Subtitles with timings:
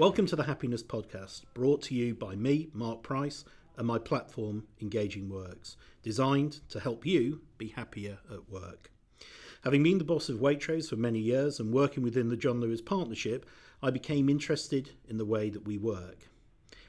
[0.00, 3.44] Welcome to the Happiness Podcast, brought to you by me, Mark Price,
[3.76, 8.90] and my platform, Engaging Works, designed to help you be happier at work.
[9.62, 12.80] Having been the boss of Waitrose for many years and working within the John Lewis
[12.80, 13.44] Partnership,
[13.82, 16.30] I became interested in the way that we work.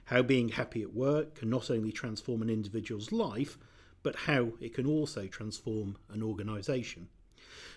[0.06, 3.58] How being happy at work can not only transform an individual's life,
[4.04, 7.10] but how it can also transform an organisation.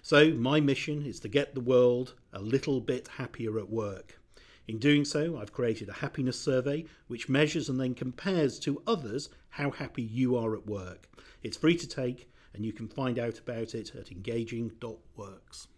[0.00, 4.20] So, my mission is to get the world a little bit happier at work.
[4.66, 9.28] In doing so, I've created a happiness survey which measures and then compares to others
[9.50, 11.08] how happy you are at work.
[11.42, 15.68] It's free to take, and you can find out about it at engaging.works.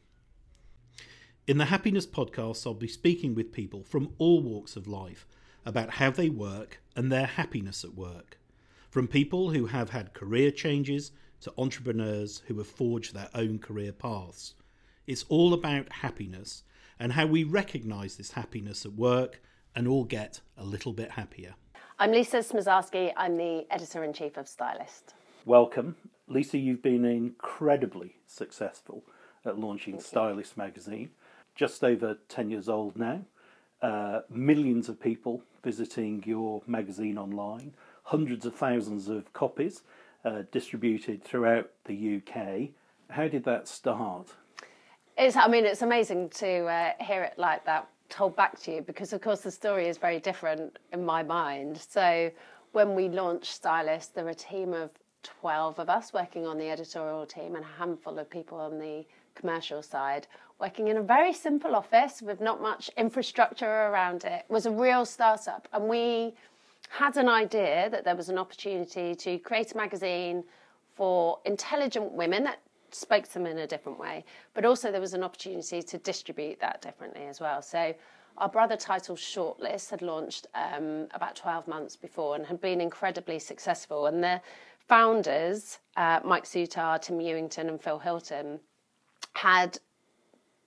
[1.49, 5.27] In the Happiness Podcast, I'll be speaking with people from all walks of life
[5.65, 8.39] about how they work and their happiness at work.
[8.91, 13.93] From people who have had career changes to entrepreneurs who have forged their own career
[13.93, 14.55] paths.
[15.07, 16.63] It's all about happiness
[16.99, 19.41] and how we recognise this happiness at work
[19.75, 21.55] and all get a little bit happier.
[21.99, 23.13] I'm Lisa Smosarski.
[23.17, 25.15] I'm the editor in chief of Stylist.
[25.45, 25.97] Welcome.
[26.29, 29.05] Lisa, you've been incredibly successful
[29.45, 30.63] at launching Thank Stylist you.
[30.63, 31.11] magazine.
[31.55, 33.23] Just over 10 years old now.
[33.81, 37.75] Uh, millions of people visiting your magazine online,
[38.05, 39.83] hundreds of thousands of copies
[40.25, 42.71] uh, distributed throughout the UK.
[43.11, 44.29] How did that start?
[45.17, 48.83] It's, I mean, it's amazing to uh, hear it like that told back to you
[48.83, 51.79] because, of course, the story is very different in my mind.
[51.89, 52.31] So,
[52.73, 54.91] when we launched Stylist, there were a team of
[55.23, 59.05] 12 of us working on the editorial team and a handful of people on the
[59.35, 60.27] commercial side
[60.59, 64.45] working in a very simple office with not much infrastructure around it.
[64.49, 66.33] it was a real startup and we
[66.89, 70.45] had an idea that there was an opportunity to create a magazine
[70.95, 72.61] for intelligent women that
[72.95, 74.25] spoke to them in a different way,
[74.55, 77.63] but also there was an opportunity to distribute that differently as well.
[77.63, 77.95] So
[78.39, 83.39] our brother title Shortlist had launched um, about 12 months before and had been incredibly
[83.39, 84.07] successful.
[84.07, 84.41] And the
[84.89, 88.61] founders, uh, Mike Soutar, Tim Ewington, and Phil Hilton,
[89.35, 89.79] had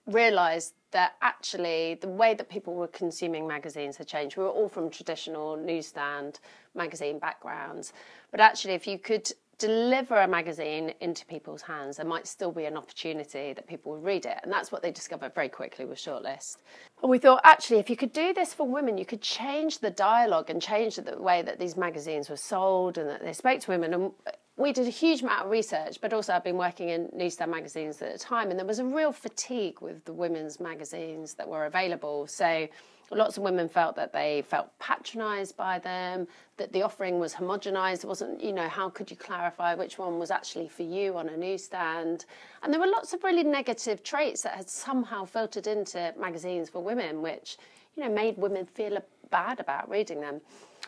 [0.06, 4.36] realised that actually the way that people were consuming magazines had changed.
[4.36, 6.40] We were all from traditional newsstand
[6.74, 7.92] magazine backgrounds,
[8.32, 12.64] but actually, if you could deliver a magazine into people's hands, there might still be
[12.64, 14.38] an opportunity that people will read it.
[14.42, 16.56] And that's what they discovered very quickly with Shortlist.
[17.02, 19.90] And we thought, actually, if you could do this for women, you could change the
[19.90, 23.70] dialogue and change the way that these magazines were sold and that they spoke to
[23.70, 23.94] women.
[23.94, 24.12] And
[24.56, 28.02] we did a huge amount of research, but also I've been working in newsstand magazines
[28.02, 31.66] at the time, and there was a real fatigue with the women's magazines that were
[31.66, 32.26] available.
[32.26, 32.68] So
[33.18, 38.04] lots of women felt that they felt patronized by them, that the offering was homogenized.
[38.04, 41.28] It wasn't, you know, how could you clarify which one was actually for you on
[41.28, 42.26] a newsstand?
[42.62, 46.82] And there were lots of really negative traits that had somehow filtered into magazines for
[46.82, 47.56] women, which,
[47.96, 48.96] you know, made women feel
[49.30, 50.40] bad about reading them.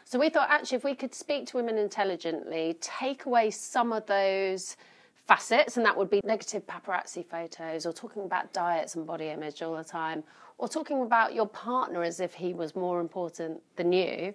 [0.05, 4.06] So we thought actually if we could speak to women intelligently, take away some of
[4.06, 4.77] those
[5.27, 9.62] facets, and that would be negative paparazzi photos or talking about diets and body image
[9.62, 10.22] all the time,
[10.62, 14.33] or talking about your partner as if he was more important than you.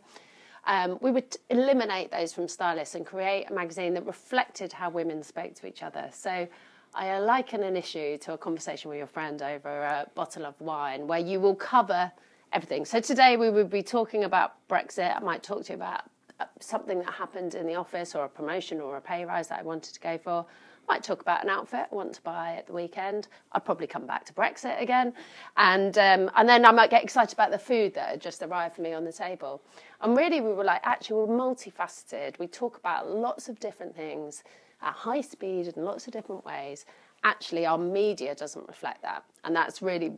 [0.66, 5.24] Um, we would eliminate those from stylists and create a magazine that reflected how women
[5.24, 6.10] spoke to each other.
[6.12, 6.46] So
[6.94, 11.08] I liken an issue to a conversation with your friend over a bottle of wine
[11.08, 12.12] where you will cover
[12.52, 12.84] everything.
[12.84, 15.16] So today we would be talking about Brexit.
[15.16, 16.02] I might talk to you about
[16.42, 19.60] uh, something that happened in the office or a promotion or a pay rise that
[19.60, 20.46] I wanted to go for
[20.88, 23.28] might talk about an outfit I want to buy at the weekend.
[23.52, 25.14] I'd probably come back to Brexit again,
[25.58, 28.76] and um, and then I might get excited about the food that had just arrived
[28.76, 29.62] for me on the table.
[30.02, 32.40] And really, we were like, actually, we're multifaceted.
[32.40, 34.44] We talk about lots of different things
[34.82, 36.86] at high speed in lots of different ways.
[37.24, 40.14] Actually, our media doesn't reflect that, and that's really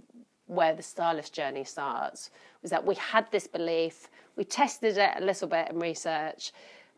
[0.47, 2.31] where the stylist journey starts.
[2.61, 6.51] Was that we had this belief, we tested it a little bit in research.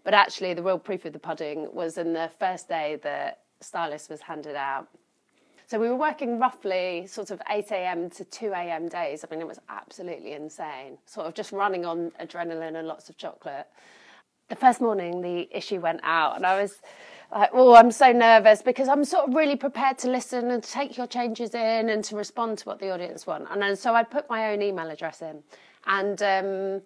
[0.04, 4.10] But actually, the real proof of the pudding was in the first day that stylist
[4.10, 4.88] was handed out.
[5.68, 8.10] So we were working roughly sort of 8 a.m.
[8.10, 8.90] to 2 a.m.
[8.90, 9.24] days.
[9.24, 13.18] I mean, it was absolutely insane, sort of just running on adrenaline and lots of
[13.18, 13.68] chocolate.
[14.50, 16.82] The first morning, the issue went out, and I was
[17.34, 20.70] like, oh, I'm so nervous because I'm sort of really prepared to listen and to
[20.70, 23.48] take your changes in and to respond to what the audience want.
[23.50, 25.42] And then, so I put my own email address in
[25.88, 26.82] and um,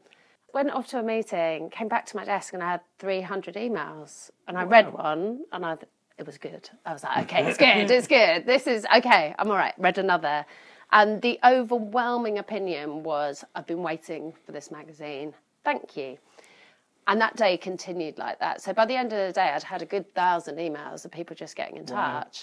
[0.54, 4.30] went off to a meeting, came back to my desk, and I had 300 emails.
[4.48, 4.70] And I wow.
[4.70, 5.78] read one, and I
[6.18, 6.70] it was good.
[6.86, 8.46] I was like, okay, it's good, it's good.
[8.46, 9.74] This is okay, I'm all right.
[9.78, 10.46] Read another.
[10.92, 15.34] And the overwhelming opinion was, I've been waiting for this magazine.
[15.64, 16.18] Thank you.
[17.08, 18.62] and that day continued like that.
[18.62, 21.36] So by the end of the day, I'd had a good thousand emails of people
[21.36, 21.96] just getting in touch.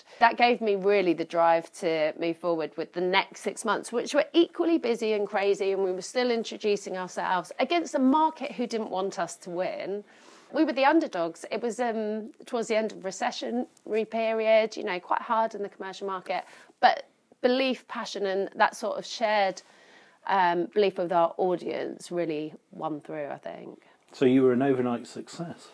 [0.04, 0.16] Wow.
[0.20, 4.14] That gave me really the drive to move forward with the next six months, which
[4.14, 5.72] were equally busy and crazy.
[5.72, 10.04] And we were still introducing ourselves against a market who didn't want us to win.
[10.52, 11.44] We were the underdogs.
[11.50, 15.68] It was um, towards the end of recessionary period, you know, quite hard in the
[15.68, 16.44] commercial market.
[16.80, 17.08] But
[17.40, 19.62] belief, passion, and that sort of shared
[20.26, 23.82] um, belief with our audience really won through, I think.
[24.12, 25.68] So you were an overnight success.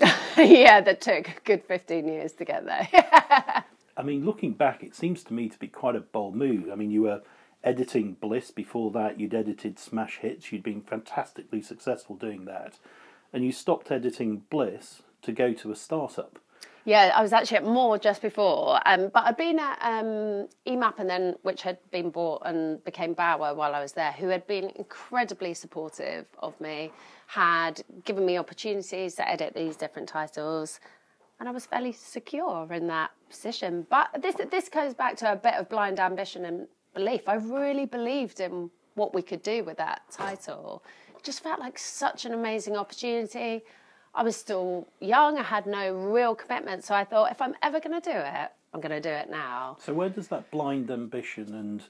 [0.36, 2.88] yeah, that took a good 15 years to get there.
[3.96, 6.70] I mean, looking back, it seems to me to be quite a bold move.
[6.72, 7.22] I mean, you were
[7.62, 12.78] editing Bliss before that, you'd edited Smash Hits, you'd been fantastically successful doing that,
[13.32, 16.38] and you stopped editing Bliss to go to a startup.
[16.84, 20.98] Yeah, I was actually at More just before, um, but I'd been at um, EMAP
[20.98, 24.44] and then, which had been bought and became Bauer while I was there, who had
[24.48, 26.90] been incredibly supportive of me,
[27.28, 30.80] had given me opportunities to edit these different titles,
[31.38, 33.86] and I was fairly secure in that position.
[33.88, 37.28] But this this goes back to a bit of blind ambition and belief.
[37.28, 40.82] I really believed in what we could do with that title.
[40.86, 43.62] It just felt like such an amazing opportunity.
[44.14, 46.84] I was still young, I had no real commitment.
[46.84, 49.30] So I thought, if I'm ever going to do it, I'm going to do it
[49.30, 49.76] now.
[49.80, 51.82] So, where does that blind ambition and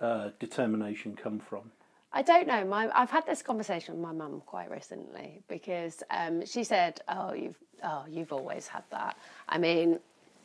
[0.00, 1.70] uh, determination come from?
[2.12, 2.64] I don't know.
[2.64, 7.32] My, I've had this conversation with my mum quite recently because um, she said, "Oh,
[7.32, 9.16] you've oh, you've always had that."
[9.48, 9.98] I mean,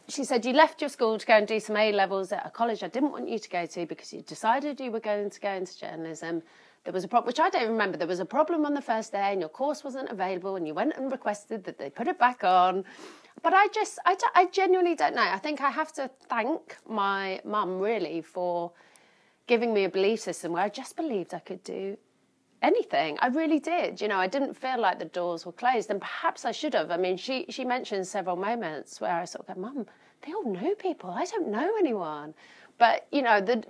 [0.07, 2.49] she said you left your school to go and do some A levels at a
[2.49, 5.39] college I didn't want you to go to because you decided you were going to
[5.39, 6.41] go into journalism
[6.83, 7.97] there was a problem, which I don't remember.
[7.97, 10.73] There was a problem on the first day, and your course wasn't available, and you
[10.73, 12.83] went and requested that they put it back on.
[13.43, 15.21] But I just, I, I genuinely don't know.
[15.21, 18.71] I think I have to thank my mum really for
[19.47, 21.97] giving me a belief system where I just believed I could do
[22.61, 23.17] anything.
[23.21, 24.01] I really did.
[24.01, 26.91] You know, I didn't feel like the doors were closed, and perhaps I should have.
[26.91, 29.85] I mean, she she mentioned several moments where I sort of go, "Mum,
[30.21, 31.09] they all know people.
[31.11, 32.33] I don't know anyone."
[32.77, 33.63] But you know, the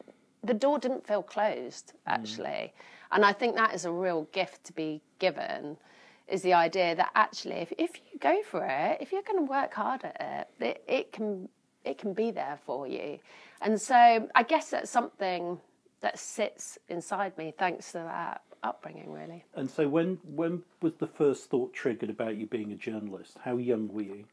[0.43, 1.99] the door didn't feel closed mm.
[2.05, 2.65] actually.
[2.65, 2.71] Mm.
[3.11, 5.77] And I think that is a real gift to be given
[6.27, 9.51] is the idea that actually if, if you go for it, if you're going to
[9.51, 11.49] work hard at it, it, it can
[11.83, 13.17] it can be there for you.
[13.61, 15.59] And so I guess that's something
[16.01, 19.43] that sits inside me thanks to that upbringing really.
[19.55, 23.37] And so when when was the first thought triggered about you being a journalist?
[23.43, 24.25] How young were you?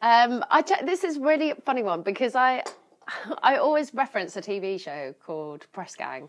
[0.00, 2.64] Um, I t- this is really a funny one because I
[3.42, 6.28] I always reference a TV show called Press Gang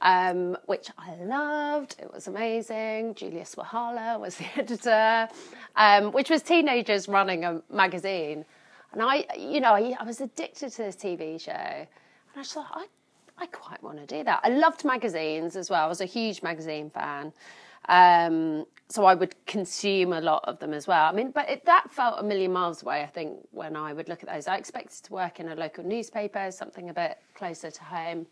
[0.00, 1.96] um, which I loved.
[1.98, 3.14] It was amazing.
[3.14, 5.28] Julia Sawalha was the editor,
[5.76, 8.44] um, which was teenagers running a magazine.
[8.92, 11.52] And I, you know, I, I was addicted to this TV show.
[11.52, 11.86] And
[12.36, 12.86] I thought, I,
[13.36, 14.40] I quite want to do that.
[14.42, 15.84] I loved magazines as well.
[15.84, 17.32] I was a huge magazine fan.
[17.88, 21.04] Um, so I would consume a lot of them as well.
[21.04, 24.08] I mean, but it, that felt a million miles away, I think, when I would
[24.08, 24.46] look at those.
[24.46, 28.26] I expected to work in a local newspaper, something a bit closer to home.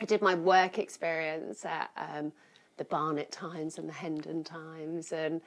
[0.00, 2.32] I did my work experience at um,
[2.76, 5.40] the Barnet Times and the Hendon Times, and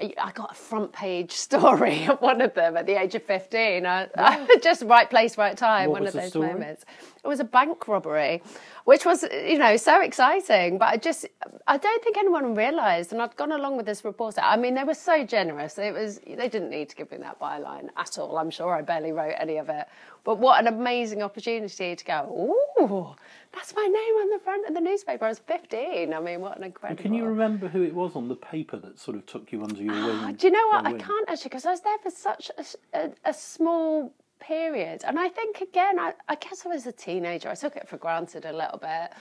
[0.00, 3.24] I, I, got a front page story of one of them at the age of
[3.24, 3.84] 15.
[3.84, 6.48] I, I, just right place, right time, what one of those story?
[6.48, 6.84] moments.
[7.22, 8.42] It was a bank robbery,
[8.88, 10.78] which was, you know, so exciting.
[10.78, 11.26] But I just,
[11.66, 14.40] I don't think anyone realised, and I'd gone along with this reporter.
[14.40, 15.76] I mean, they were so generous.
[15.76, 18.38] It was, they didn't need to give me that byline at all.
[18.38, 19.88] I'm sure I barely wrote any of it.
[20.24, 23.14] But what an amazing opportunity to go, ooh,
[23.52, 25.26] that's my name on the front of the newspaper.
[25.26, 26.14] I was 15.
[26.14, 27.02] I mean, what an incredible.
[27.02, 29.82] Can you remember who it was on the paper that sort of took you under
[29.82, 30.36] your ah, wing?
[30.36, 30.86] Do you know what?
[30.86, 32.64] I can't actually because I was there for such a,
[32.98, 35.02] a, a, small period.
[35.04, 37.48] And I think, again, I, I, guess I was a teenager.
[37.48, 39.12] I took it for granted a little bit.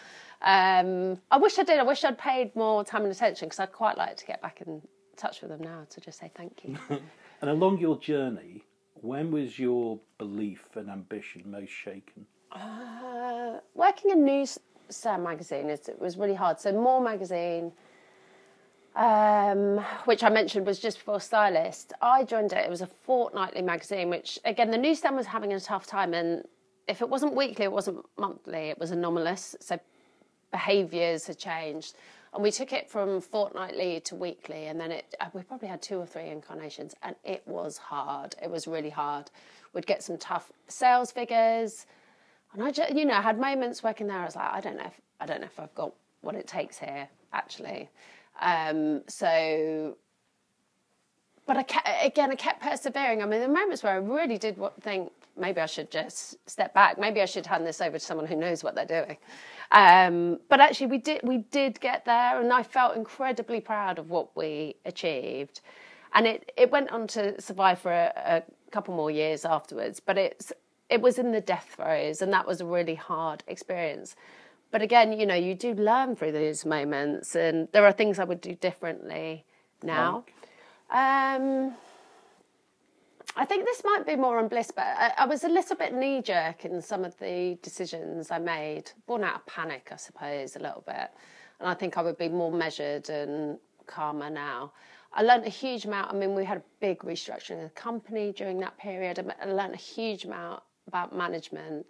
[0.42, 1.80] Um, I wish I did.
[1.80, 4.62] I wish I'd paid more time and attention because I'd quite like to get back
[4.62, 4.82] in
[5.16, 6.78] touch with them now to just say thank you.
[7.42, 8.64] and along your journey,
[9.02, 12.26] when was your belief and ambition most shaken?
[12.52, 14.60] Uh, working in News
[14.90, 16.60] Star magazine it was really hard.
[16.60, 17.72] So More magazine,
[18.98, 21.94] um, which I mentioned was just before Stylist.
[22.02, 22.66] I joined it.
[22.66, 26.44] It was a fortnightly magazine, which again the newsstand was having a tough time, and
[26.88, 28.70] if it wasn't weekly, it wasn't monthly.
[28.70, 29.56] It was anomalous.
[29.60, 29.80] So
[30.52, 31.96] behaviours had changed.
[32.34, 34.66] And we took it from fortnightly to weekly.
[34.66, 36.96] And then it uh, we probably had two or three incarnations.
[37.04, 38.36] And it was hard.
[38.42, 39.30] It was really hard.
[39.74, 41.86] We'd get some tough sales figures.
[42.54, 44.18] And i just you know had moments working there.
[44.18, 46.48] I was like i don't know if i don't know if i've got what it
[46.48, 47.90] takes here actually
[48.42, 49.98] um, so
[51.48, 53.24] but I kept, again, I kept persevering.
[53.24, 57.00] I mean, the moments where I really did think maybe I should just step back.
[57.00, 59.18] Maybe I should hand this over to someone who knows what they're doing.
[59.72, 64.10] Um, but actually, we did we did get there, and I felt incredibly proud of
[64.10, 65.62] what we achieved.
[66.14, 70.02] And it, it went on to survive for a, a couple more years afterwards.
[70.02, 70.52] But it's
[70.90, 74.16] it was in the death throes, and that was a really hard experience.
[74.72, 78.24] But again, you know, you do learn through those moments, and there are things I
[78.26, 79.46] would do differently
[79.82, 80.26] now.
[80.90, 81.74] Um,
[83.36, 85.94] I think this might be more on Bliss, but I, I was a little bit
[85.94, 90.56] knee jerk in some of the decisions I made, born out of panic, I suppose,
[90.56, 91.12] a little bit.
[91.60, 94.74] And I think I would be more measured and calmer now.
[95.14, 96.14] I learned a huge amount.
[96.14, 99.20] I mean, we had a big restructuring of the company during that period.
[99.42, 101.86] I learned a huge amount about management.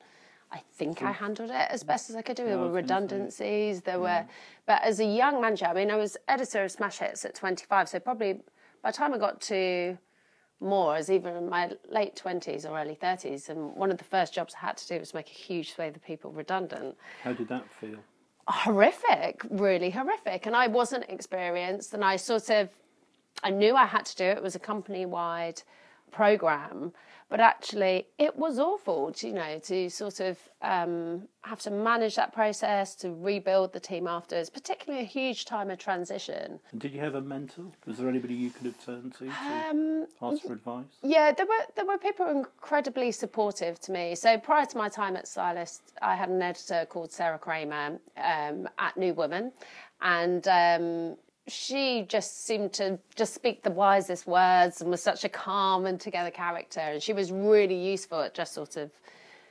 [0.52, 2.46] I think I handled it as best as I could do.
[2.46, 3.82] There were redundancies.
[3.82, 4.26] There were,
[4.66, 7.90] but as a young manager, I mean, I was editor of Smash Hits at 25,
[7.90, 8.42] so probably
[8.82, 9.98] by the time I got to
[10.60, 14.34] More, as even in my late 20s or early 30s, and one of the first
[14.34, 16.98] jobs I had to do was make a huge swathe of people redundant.
[17.24, 18.00] How did that feel?
[18.48, 20.48] Horrific, really horrific.
[20.48, 22.70] And I wasn't experienced, and I sort of,
[23.44, 24.38] I knew I had to do it.
[24.38, 25.62] It was a company wide
[26.10, 26.92] program
[27.30, 32.34] but actually, it was awful, you know, to sort of um, have to manage that
[32.34, 36.60] process, to rebuild the team afterwards, particularly a huge time of transition.
[36.72, 37.66] And did you have a mentor?
[37.86, 40.86] Was there anybody you could have turned to to um, ask for advice?
[41.02, 44.16] Yeah, there were there were people incredibly supportive to me.
[44.16, 48.70] So prior to my time at Stylist, I had an editor called Sarah Kramer um,
[48.78, 49.52] at New Woman,
[50.02, 55.30] and um, she just seemed to just speak the wisest words and was such a
[55.30, 58.92] calm and together character and she was really useful at just sort of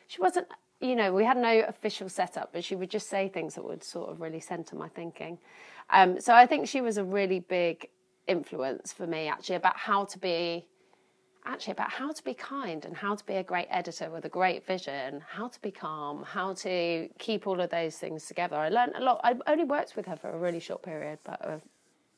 [0.07, 0.47] she wasn't
[0.81, 3.83] you know we had no official setup but she would just say things that would
[3.83, 5.39] sort of really center my thinking
[5.91, 7.89] um, so i think she was a really big
[8.27, 10.67] influence for me actually about how to be
[11.47, 14.29] actually about how to be kind and how to be a great editor with a
[14.29, 18.57] great vision, how to be calm, how to keep all of those things together.
[18.57, 19.21] I learned a lot.
[19.23, 21.63] I only worked with her for a really short period, but I've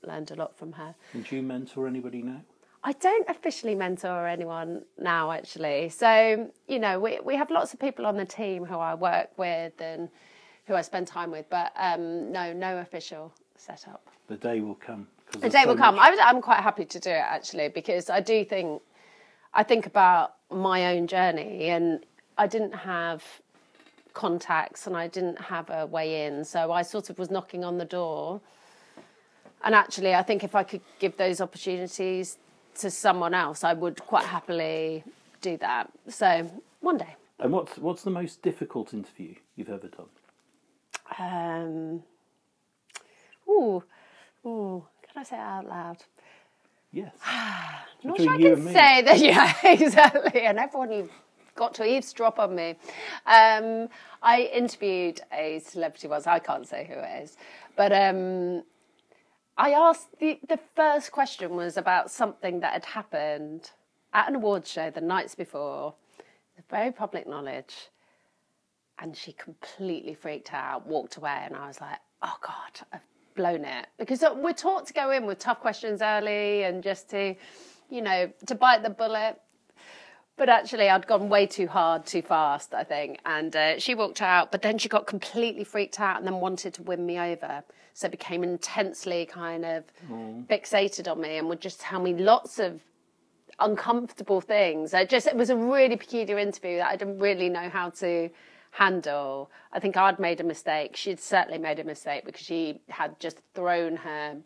[0.07, 0.95] learned a lot from her.
[1.13, 2.43] And do you mentor anybody now?
[2.85, 5.89] I don't officially mentor anyone now, actually.
[5.89, 9.31] So, you know, we, we have lots of people on the team who I work
[9.37, 10.09] with and
[10.67, 14.07] who I spend time with, but um, no, no official setup.
[14.29, 15.09] The day will come.
[15.33, 15.97] The day so will come.
[15.97, 16.19] Much...
[16.19, 18.81] I I'm quite happy to do it, actually, because I do think,
[19.55, 22.05] I think about my own journey and
[22.37, 23.25] I didn't have
[24.15, 26.45] contacts and I didn't have a way in.
[26.45, 28.41] So I sort of was knocking on the door
[29.65, 32.39] and actually, I think if I could give those opportunities
[32.77, 35.05] to someone else, I would quite happily
[35.41, 35.91] do that.
[36.09, 36.51] So
[36.81, 37.17] one day.
[37.41, 40.07] And what's what's the most difficult interview you've ever done?
[41.19, 42.03] Um.
[43.49, 43.83] Ooh,
[44.47, 44.85] ooh.
[45.03, 45.97] Can I say it out loud?
[46.93, 47.15] Yes.
[48.05, 49.19] Not sure I can say that.
[49.19, 50.43] Yeah, exactly.
[50.43, 51.09] And everyone who
[51.59, 52.77] got to eavesdrop on me.
[53.27, 53.89] Um,
[54.23, 56.27] I interviewed a celebrity once.
[56.27, 57.37] I can't say who it is,
[57.77, 58.63] but um,
[59.59, 63.73] I asked the, the first question was about something that had happened
[64.15, 65.95] at an awards show the nights before,
[66.71, 67.89] very public knowledge.
[69.01, 73.01] And she completely freaked out, walked away, and I was like, oh God, I've
[73.35, 73.87] blown it.
[73.99, 77.35] Because we're taught to go in with tough questions early and just to,
[77.91, 79.41] you know, to bite the bullet.
[80.37, 83.19] But actually, I'd gone way too hard, too fast, I think.
[83.25, 86.75] And uh, she walked out, but then she got completely freaked out and then wanted
[86.75, 87.65] to win me over.
[87.95, 90.47] So became intensely kind of mm.
[90.47, 92.81] fixated on me and would just tell me lots of
[93.59, 94.95] uncomfortable things.
[94.95, 98.31] I just it was a really peculiar interview that I didn't really know how to
[98.71, 99.51] handle.
[99.73, 100.97] I think I'd made a mistake.
[100.97, 104.37] She'd certainly made a mistake because she had just thrown her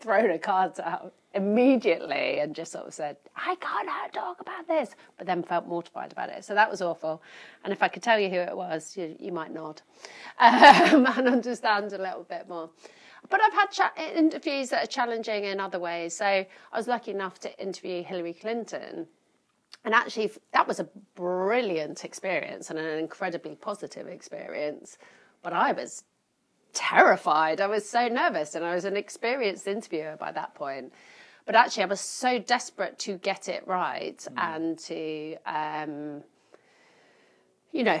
[0.00, 4.96] thrown her cards out immediately and just sort of said, I can't talk about this,
[5.18, 6.44] but then felt mortified about it.
[6.44, 7.22] So that was awful.
[7.64, 9.82] And if I could tell you who it was, you, you might nod
[10.40, 12.70] um, and understand a little bit more.
[13.28, 16.16] But I've had cha- interviews that are challenging in other ways.
[16.16, 19.06] So I was lucky enough to interview Hillary Clinton.
[19.84, 24.98] And actually, that was a brilliant experience and an incredibly positive experience.
[25.42, 26.04] But I was
[26.76, 27.60] terrified.
[27.60, 30.92] I was so nervous, and I was an experienced interviewer by that point.
[31.46, 34.32] But actually, I was so desperate to get it right mm.
[34.36, 36.22] and to, um,
[37.72, 38.00] you know,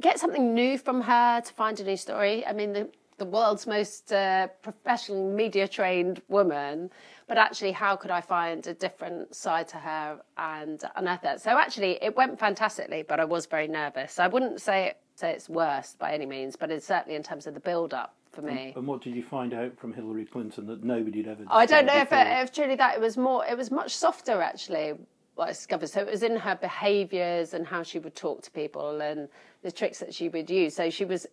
[0.00, 2.46] get something new from her, to find a new story.
[2.46, 2.88] I mean, the,
[3.18, 6.90] the world's most uh, professional media trained woman,
[7.28, 11.40] but actually, how could I find a different side to her and unearth it?
[11.42, 14.18] So actually, it went fantastically, but I was very nervous.
[14.18, 17.46] I wouldn't say it, say it's worse by any means, but it's certainly in terms
[17.46, 18.74] of the build up for me.
[18.76, 21.44] And what did you find out from Hillary Clinton that nobody had ever?
[21.48, 23.44] I don't know if, it, if truly that it was more.
[23.46, 24.94] It was much softer actually.
[25.34, 25.88] What I discovered.
[25.88, 29.28] So it was in her behaviours and how she would talk to people and
[29.62, 30.76] the tricks that she would use.
[30.76, 31.26] So she was.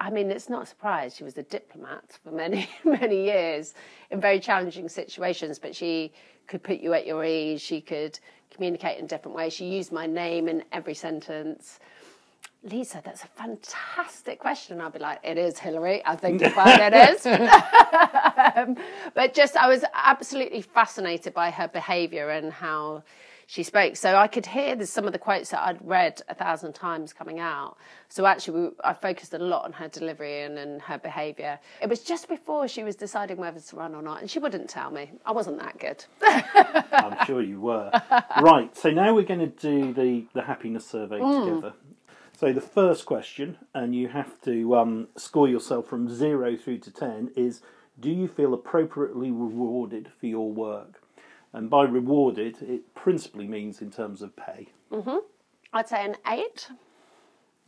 [0.00, 1.16] I mean, it's not a surprise.
[1.16, 3.74] She was a diplomat for many, many years
[4.10, 6.12] in very challenging situations, but she
[6.46, 7.60] could put you at your ease.
[7.60, 8.16] She could
[8.54, 9.52] communicate in different ways.
[9.52, 11.80] She used my name in every sentence.
[12.64, 14.80] Lisa, that's a fantastic question.
[14.80, 16.02] I'll be like, it is Hillary.
[16.04, 17.24] I think fine it is.
[17.26, 18.76] um,
[19.14, 23.04] but just, I was absolutely fascinated by her behaviour and how
[23.46, 23.96] she spoke.
[23.96, 27.14] So I could hear the, some of the quotes that I'd read a thousand times
[27.14, 27.78] coming out.
[28.10, 31.58] So actually, we, I focused a lot on her delivery and, and her behaviour.
[31.80, 34.68] It was just before she was deciding whether to run or not, and she wouldn't
[34.68, 35.12] tell me.
[35.24, 36.04] I wasn't that good.
[36.92, 37.90] I'm sure you were.
[38.42, 38.76] right.
[38.76, 41.72] So now we're going to do the the happiness survey together.
[42.38, 46.90] So the first question, and you have to um, score yourself from zero through to
[46.92, 47.62] ten, is:
[47.98, 51.02] Do you feel appropriately rewarded for your work?
[51.52, 54.68] And by rewarded, it principally means in terms of pay.
[55.72, 56.70] I'd say an eight.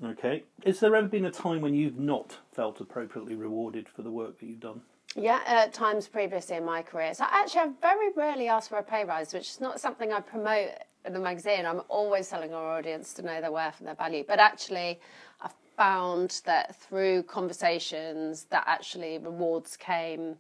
[0.04, 0.44] Okay.
[0.64, 4.38] Has there ever been a time when you've not felt appropriately rewarded for the work
[4.38, 4.82] that you've done?
[5.16, 7.12] Yeah, at times previously in my career.
[7.14, 10.20] So actually, I've very rarely ask for a pay rise, which is not something I
[10.20, 10.70] promote
[11.04, 11.66] in the magazine.
[11.66, 14.25] I'm always telling our audience to know their worth and their value.
[14.26, 15.00] But actually,
[15.40, 20.37] I've found that through conversations, that actually rewards came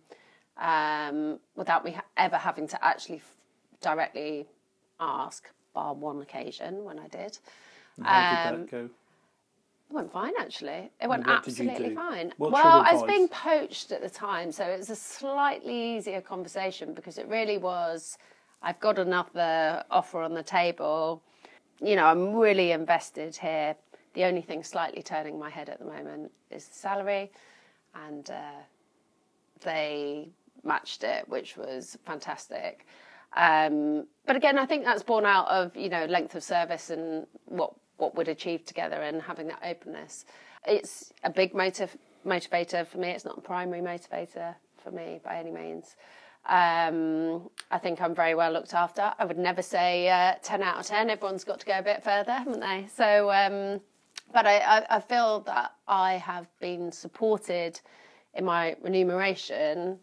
[0.58, 3.36] um, without me ever having to actually f-
[3.80, 4.46] directly
[4.98, 7.38] ask, bar one occasion when I did.
[7.96, 8.90] And how Um, did that go?
[9.90, 10.90] It went fine, actually.
[11.00, 12.32] It went what absolutely fine.
[12.36, 16.20] What's well, I was being poached at the time, so it was a slightly easier
[16.20, 18.16] conversation because it really was
[18.62, 21.22] I've got another offer on the table.
[21.80, 23.74] You know, I'm really invested here.
[24.14, 27.30] The only thing slightly turning my head at the moment is the salary,
[27.94, 28.60] and uh,
[29.60, 30.30] they
[30.62, 32.86] matched it, which was fantastic.
[33.36, 37.26] Um, but again, I think that's born out of you know length of service and
[37.46, 40.24] what what we'd achieve together and having that openness.
[40.66, 43.08] It's a big motivator for me.
[43.08, 45.96] It's not a primary motivator for me by any means.
[46.46, 49.12] Um, I think I'm very well looked after.
[49.18, 51.10] I would never say uh, 10 out of 10.
[51.10, 52.86] Everyone's got to go a bit further, haven't they?
[52.94, 53.80] So, um,
[54.32, 57.80] but I, I, I feel that I have been supported
[58.34, 59.98] in my remuneration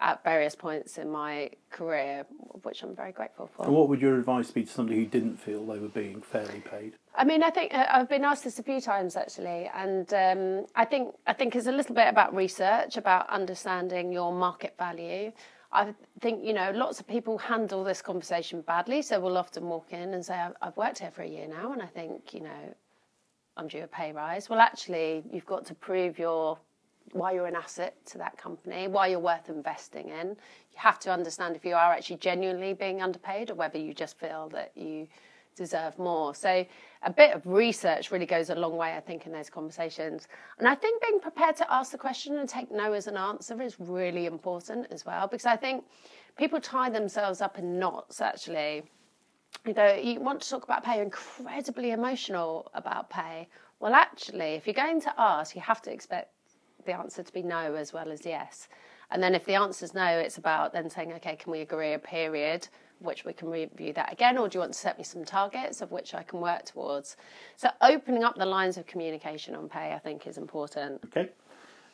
[0.00, 2.24] at various points in my career,
[2.62, 3.66] which I'm very grateful for.
[3.66, 6.60] And what would your advice be to somebody who didn't feel they were being fairly
[6.60, 6.94] paid?
[7.14, 10.66] I mean, I think uh, I've been asked this a few times actually, and um,
[10.74, 15.32] I think I think it's a little bit about research, about understanding your market value.
[15.72, 19.92] I think you know lots of people handle this conversation badly, so we'll often walk
[19.92, 22.40] in and say, "I've- "I've worked here for a year now, and I think you
[22.40, 22.74] know
[23.56, 26.58] I'm due a pay rise." Well, actually, you've got to prove your
[27.12, 30.28] why you're an asset to that company, why you're worth investing in.
[30.28, 34.16] You have to understand if you are actually genuinely being underpaid or whether you just
[34.18, 35.08] feel that you
[35.56, 36.34] deserve more.
[36.34, 36.64] So
[37.02, 40.28] a bit of research really goes a long way, I think, in those conversations.
[40.58, 43.60] And I think being prepared to ask the question and take no as an answer
[43.62, 45.84] is really important as well, because I think
[46.36, 48.84] people tie themselves up in knots actually
[49.66, 53.48] you know, you want to talk about pay, you're incredibly emotional about pay.
[53.80, 56.30] Well, actually, if you're going to ask, you have to expect
[56.86, 58.68] the answer to be no as well as yes.
[59.10, 61.94] And then if the answer is no, it's about then saying, okay, can we agree
[61.94, 62.68] a period,
[63.00, 65.80] which we can review that again, or do you want to set me some targets
[65.80, 67.16] of which I can work towards?
[67.56, 71.00] So opening up the lines of communication on pay, I think, is important.
[71.06, 71.30] Okay,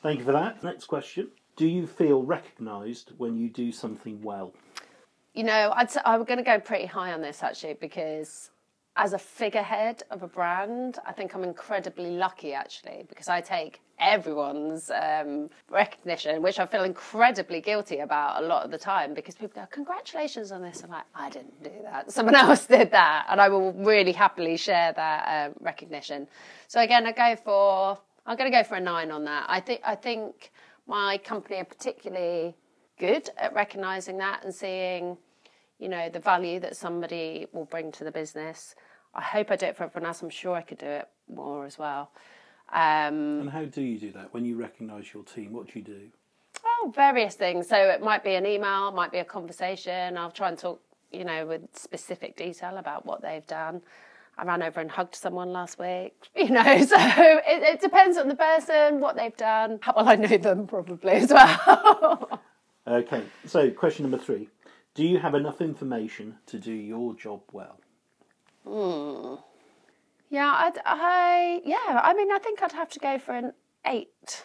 [0.03, 0.63] thank you for that.
[0.63, 1.29] Next question.
[1.57, 4.53] Do you feel recognised when you do something well?
[5.33, 8.51] You know, I'd, I'm going to go pretty high on this actually because
[8.97, 13.81] as a figurehead of a brand, I think I'm incredibly lucky actually because I take
[13.99, 19.35] everyone's um, recognition, which I feel incredibly guilty about a lot of the time because
[19.35, 20.83] people go, Congratulations on this.
[20.83, 22.11] I'm like, I didn't do that.
[22.19, 23.27] Someone else did that.
[23.29, 26.27] And I will really happily share that um, recognition.
[26.67, 29.45] So again, I go for, I'm going to go for a nine on that.
[29.49, 30.53] I think, I think
[30.87, 32.55] my company are particularly
[32.99, 35.19] good at recognizing that and seeing
[35.79, 38.75] you know the value that somebody will bring to the business
[39.17, 41.65] i hope i do it for everyone else i'm sure i could do it more
[41.67, 42.11] as well
[42.73, 44.35] um, And how do you do that?
[44.35, 46.01] When you recognise your team, what do you do?
[46.65, 50.49] oh various things so it might be an email might be a conversation i'll try
[50.49, 50.81] and talk
[51.13, 53.81] you know with specific detail about what they've done
[54.39, 56.63] I ran over and hugged someone last week, you know.
[56.87, 60.67] So it, it depends on the person, what they've done, how well I know them,
[60.67, 62.43] probably as well.
[62.87, 64.49] Okay, so question number three.
[64.95, 67.81] Do you have enough information to do your job well?
[68.67, 69.37] Hmm.
[70.29, 72.01] Yeah, I'd, I yeah.
[72.03, 73.53] I mean, I think I'd have to go for an
[73.87, 74.45] eight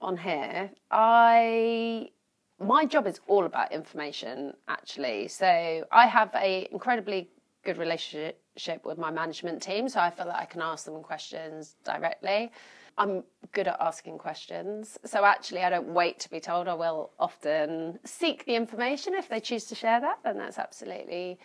[0.00, 2.10] on here, I
[2.60, 5.28] my job is all about information actually.
[5.28, 7.30] So I have a incredibly
[7.64, 11.76] good relationship with my management team, so I feel that I can ask them questions
[11.84, 12.50] directly.
[12.96, 14.98] I'm good at asking questions.
[15.04, 16.66] So actually, I don't wait to be told.
[16.66, 21.38] I will often seek the information if they choose to share that, then that's absolutely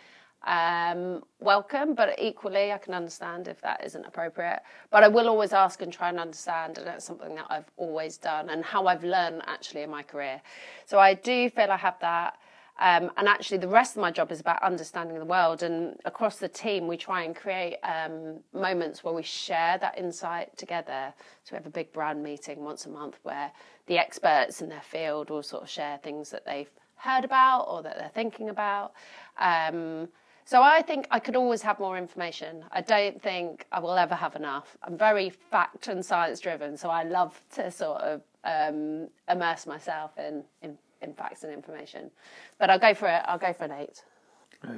[0.45, 1.93] um, welcome.
[1.95, 4.61] But equally, I can understand if that isn't appropriate.
[4.91, 8.17] But I will always ask and try and understand, and that's something that I've always
[8.17, 10.41] done and how I've learned actually in my career.
[10.85, 12.37] So I do feel I have that.
[12.79, 15.61] Um, and actually, the rest of my job is about understanding the world.
[15.61, 20.57] And across the team, we try and create um, moments where we share that insight
[20.57, 21.13] together.
[21.43, 23.51] So we have a big brand meeting once a month where
[23.85, 27.83] the experts in their field will sort of share things that they've heard about or
[27.83, 28.93] that they're thinking about.
[29.37, 30.07] Um,
[30.45, 32.63] so I think I could always have more information.
[32.71, 34.77] I don't think I will ever have enough.
[34.83, 40.11] I'm very fact and science driven, so I love to sort of um, immerse myself
[40.17, 42.09] in, in in facts and information.
[42.57, 43.21] But I'll go for it.
[43.25, 44.03] I'll go for an eight.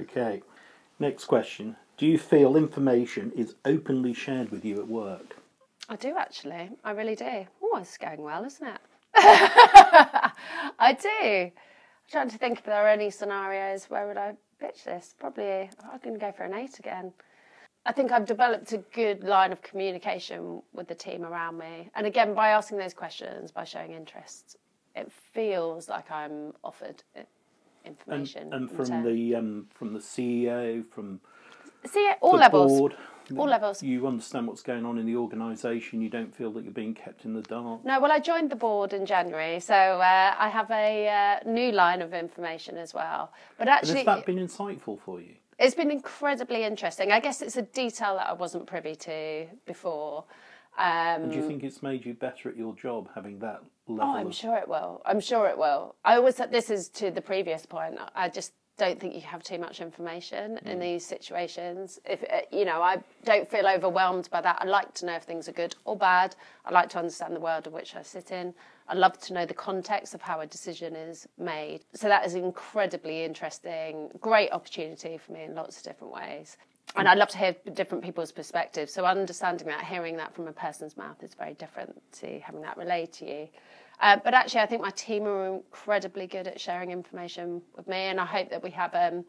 [0.01, 0.41] Okay.
[0.99, 1.75] Next question.
[1.97, 5.37] Do you feel information is openly shared with you at work?
[5.87, 6.71] I do actually.
[6.83, 7.45] I really do.
[7.61, 8.81] Oh, it's going well, isn't it?
[9.17, 11.43] I do.
[11.43, 11.51] I'm
[12.11, 15.15] trying to think if there are any scenarios where would I pitch this.
[15.19, 17.13] Probably I'm going to go for an eight again.
[17.85, 21.91] I think I've developed a good line of communication with the team around me.
[21.95, 24.57] And again, by asking those questions, by showing interest,
[24.95, 27.03] it feels like I'm offered
[27.85, 28.53] information.
[28.53, 31.19] And, and from the um, from the CEO, from
[31.85, 32.79] See, all levels.
[32.79, 32.95] Board,
[33.37, 33.81] all levels.
[33.83, 36.01] You understand what's going on in the organisation.
[36.01, 37.83] You don't feel that you're being kept in the dark.
[37.85, 41.71] No, well, I joined the board in January, so uh, I have a uh, new
[41.71, 43.31] line of information as well.
[43.57, 45.35] But actually, has that been insightful for you?
[45.57, 47.11] It's been incredibly interesting.
[47.11, 50.25] I guess it's a detail that I wasn't privy to before.
[50.77, 54.03] Um, do you think it's made you better at your job having that level?
[54.05, 54.35] Oh, I'm of...
[54.35, 55.01] sure it will.
[55.05, 55.95] I'm sure it will.
[56.03, 57.97] I always said this is to the previous point.
[58.13, 60.69] I just don't think you have too much information mm.
[60.69, 61.99] in these situations.
[62.05, 64.57] If uh, you know, I don't feel overwhelmed by that.
[64.59, 66.35] I like to know if things are good or bad.
[66.65, 68.53] I like to understand the world in which I sit in.
[68.87, 71.81] I love to know the context of how a decision is made.
[71.95, 76.57] So that is incredibly interesting, great opportunity for me in lots of different ways
[76.95, 78.93] and I'd love to hear different people's perspectives.
[78.93, 82.77] So understanding that, hearing that from a person's mouth is very different to having that
[82.77, 83.47] relayed to you.
[83.99, 87.97] Uh, but actually, I think my team are incredibly good at sharing information with me,
[87.97, 89.23] and I hope that we have um,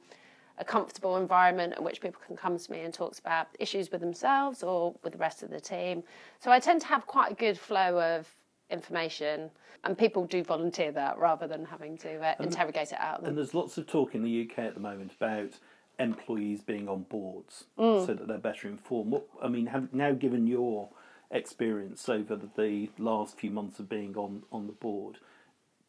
[0.58, 4.00] a comfortable environment in which people can come to me and talk about issues with
[4.00, 6.02] themselves or with the rest of the team.
[6.40, 8.26] So I tend to have quite a good flow of
[8.70, 9.50] information,
[9.84, 13.24] and people do volunteer that rather than having to uh, interrogate it out.
[13.24, 15.52] And there's lots of talk in the UK at the moment about
[15.98, 18.04] employees being on boards mm.
[18.04, 19.12] so that they're better informed.
[19.12, 20.88] What I mean, have now given your
[21.30, 25.18] experience over the, the last few months of being on on the board,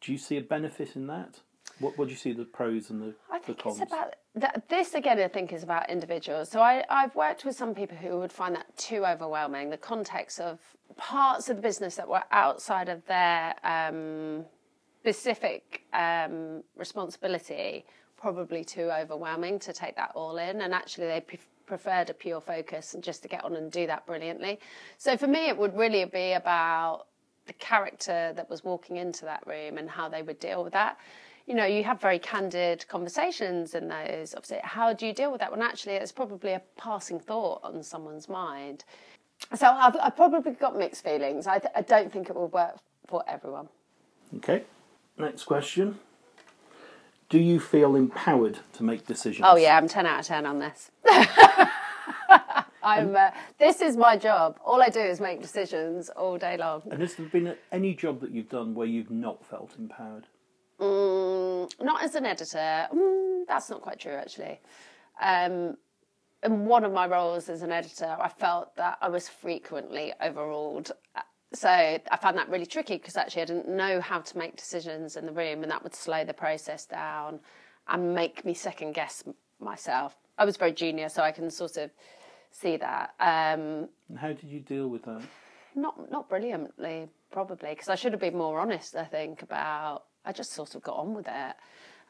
[0.00, 1.40] do you see a benefit in that?
[1.78, 3.80] What what do you see the pros and the, I think the cons?
[3.80, 5.18] It's about that, this again.
[5.18, 6.48] I think is about individuals.
[6.48, 9.70] So I I've worked with some people who would find that too overwhelming.
[9.70, 10.58] The context of
[10.96, 14.44] parts of the business that were outside of their um,
[15.00, 17.84] specific um, responsibility
[18.16, 20.60] probably too overwhelming to take that all in.
[20.60, 21.20] And actually, they
[21.68, 24.58] preferred a pure focus and just to get on and do that brilliantly.
[24.96, 27.04] So for me, it would really be about
[27.46, 30.98] the character that was walking into that room and how they would deal with that.
[31.46, 34.34] You know, you have very candid conversations in those.
[34.34, 35.50] Obviously, how do you deal with that?
[35.50, 38.84] When actually, it's probably a passing thought on someone's mind.
[39.54, 41.46] So I've, I've probably got mixed feelings.
[41.46, 42.76] I, th- I don't think it will work
[43.06, 43.68] for everyone.
[44.36, 44.64] Okay.
[45.16, 45.98] Next question.
[47.28, 49.46] Do you feel empowered to make decisions?
[49.46, 50.90] Oh yeah, I'm ten out of ten on this.
[52.82, 53.14] I'm.
[53.14, 54.58] Uh, this is my job.
[54.64, 56.82] All I do is make decisions all day long.
[56.90, 60.26] And has there been any job that you've done where you've not felt empowered?
[60.80, 62.88] Mm, not as an editor.
[62.94, 64.60] Mm, that's not quite true, actually.
[65.20, 65.76] Um,
[66.42, 70.92] in one of my roles as an editor, I felt that I was frequently overruled
[71.54, 75.16] so I found that really tricky because actually I didn't know how to make decisions
[75.16, 77.40] in the room, and that would slow the process down
[77.88, 79.24] and make me second guess
[79.60, 80.16] myself.
[80.36, 81.90] I was very junior, so I can sort of
[82.50, 83.14] see that.
[83.18, 85.22] Um, and how did you deal with that?
[85.74, 88.94] Not not brilliantly, probably, because I should have been more honest.
[88.94, 90.04] I think about.
[90.24, 91.56] I just sort of got on with it.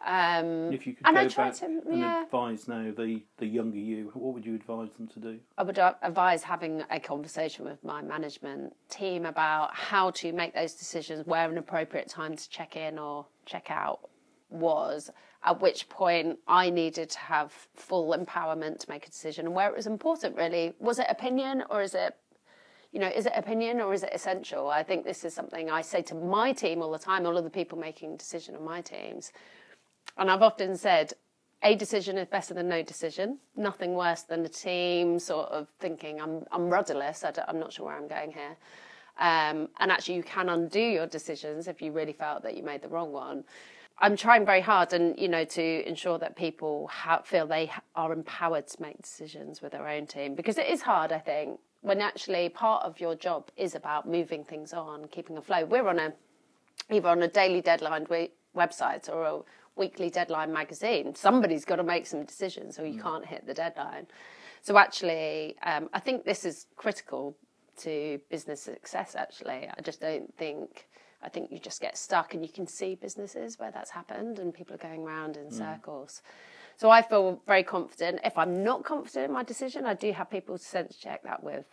[0.06, 4.34] Um, if you could go back to, and advise now the, the younger you, what
[4.34, 5.40] would you advise them to do?
[5.56, 10.74] I would advise having a conversation with my management team about how to make those
[10.74, 14.08] decisions, where an appropriate time to check in or check out
[14.50, 15.10] was,
[15.44, 19.68] at which point I needed to have full empowerment to make a decision, and where
[19.68, 20.74] it was important really.
[20.78, 22.14] Was it opinion or is it
[22.92, 24.68] you know, is it opinion or is it essential?
[24.70, 27.44] I think this is something I say to my team all the time, all of
[27.44, 29.30] the people making decision on my teams.
[30.18, 31.12] And I've often said,
[31.62, 33.38] a decision is better than no decision.
[33.56, 37.86] Nothing worse than a team sort of thinking, I'm, I'm rudderless, I am not sure
[37.86, 38.56] where I'm going here.
[39.18, 42.82] Um, and actually, you can undo your decisions if you really felt that you made
[42.82, 43.44] the wrong one.
[44.00, 48.12] I'm trying very hard, and you know, to ensure that people have, feel they are
[48.12, 51.10] empowered to make decisions with their own team because it is hard.
[51.10, 55.68] I think when actually part of your job is about moving things on, keeping afloat.
[55.68, 56.12] We're on a
[56.90, 58.06] either on a daily deadline
[58.56, 59.40] website or a
[59.78, 61.14] weekly deadline magazine.
[61.14, 63.02] Somebody's got to make some decisions, or you mm.
[63.02, 64.06] can't hit the deadline.
[64.62, 67.36] So actually, um, I think this is critical
[67.78, 69.14] to business success.
[69.14, 70.88] Actually, I just don't think
[71.22, 74.54] I think you just get stuck, and you can see businesses where that's happened, and
[74.54, 75.52] people are going around in mm.
[75.52, 76.22] circles.
[76.76, 78.20] So I feel very confident.
[78.24, 81.42] If I'm not confident in my decision, I do have people to sense check that
[81.42, 81.64] with.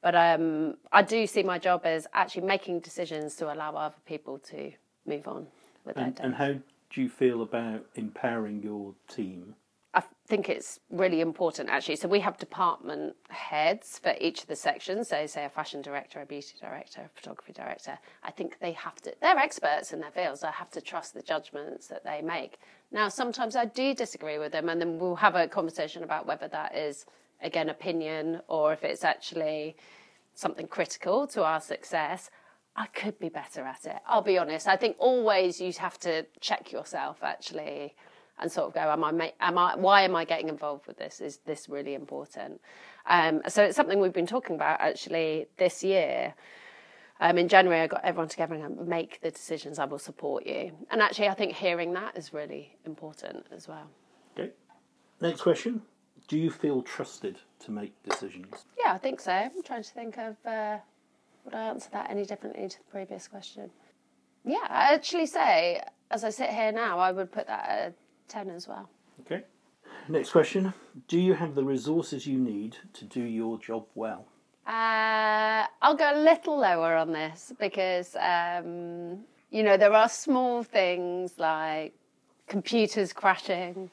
[0.00, 4.38] But um, I do see my job as actually making decisions to allow other people
[4.50, 4.70] to
[5.06, 5.48] move on
[5.84, 6.54] with and, their And how
[6.94, 9.54] do you feel about empowering your team
[9.96, 11.96] I think it's really important actually.
[11.96, 15.08] So we have department heads for each of the sections.
[15.08, 17.96] So say a fashion director, a beauty director, a photography director.
[18.24, 20.42] I think they have to, they're experts in their fields.
[20.42, 22.58] I have to trust the judgments that they make.
[22.90, 26.48] Now, sometimes I do disagree with them and then we'll have a conversation about whether
[26.48, 27.06] that is,
[27.40, 29.76] again, opinion or if it's actually
[30.34, 32.30] something critical to our success.
[32.76, 33.98] I could be better at it.
[34.06, 34.66] I'll be honest.
[34.66, 37.94] I think always you have to check yourself actually
[38.40, 41.20] and sort of go, am I, am I, why am I getting involved with this?
[41.20, 42.60] Is this really important?
[43.06, 46.34] Um, so it's something we've been talking about actually this year.
[47.20, 49.78] Um, in January, I got everyone together and make the decisions.
[49.78, 50.72] I will support you.
[50.90, 53.88] And actually, I think hearing that is really important as well.
[54.36, 54.50] Okay.
[55.20, 55.80] Next question:
[56.26, 58.66] Do you feel trusted to make decisions?
[58.84, 59.32] Yeah, I think so.
[59.32, 60.78] I'm trying to think of uh,
[61.44, 63.70] would I answer that any differently to the previous question.
[64.44, 67.94] Yeah, I actually say, as I sit here now, I would put that at
[68.28, 68.88] 10 as well.
[69.20, 69.44] Okay.
[70.08, 70.74] Next question.
[71.08, 74.26] Do you have the resources you need to do your job well?
[74.66, 80.62] Uh, I'll go a little lower on this because, um, you know, there are small
[80.62, 81.94] things like
[82.48, 83.90] computers crashing,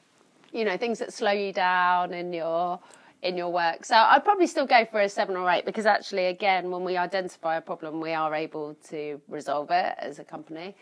[0.52, 2.78] you know, things that slow you down in your
[3.22, 3.84] in your work.
[3.84, 6.96] So I'd probably still go for a seven or eight because actually, again, when we
[6.96, 10.74] identify a problem, we are able to resolve it as a company.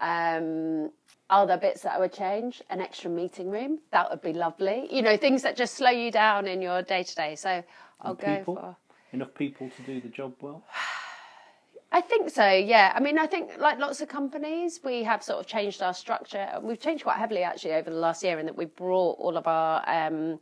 [0.00, 0.90] Um,
[1.28, 2.62] are there bits that I would change?
[2.70, 4.88] An extra meeting room, that would be lovely.
[4.90, 7.34] You know, things that just slow you down in your day to day.
[7.36, 7.62] So
[8.00, 8.76] I'll go for
[9.12, 10.64] enough people to do the job well.
[11.92, 12.92] I think so, yeah.
[12.94, 16.48] I mean, I think like lots of companies, we have sort of changed our structure.
[16.62, 19.48] We've changed quite heavily actually over the last year in that we brought all of
[19.48, 20.38] our um,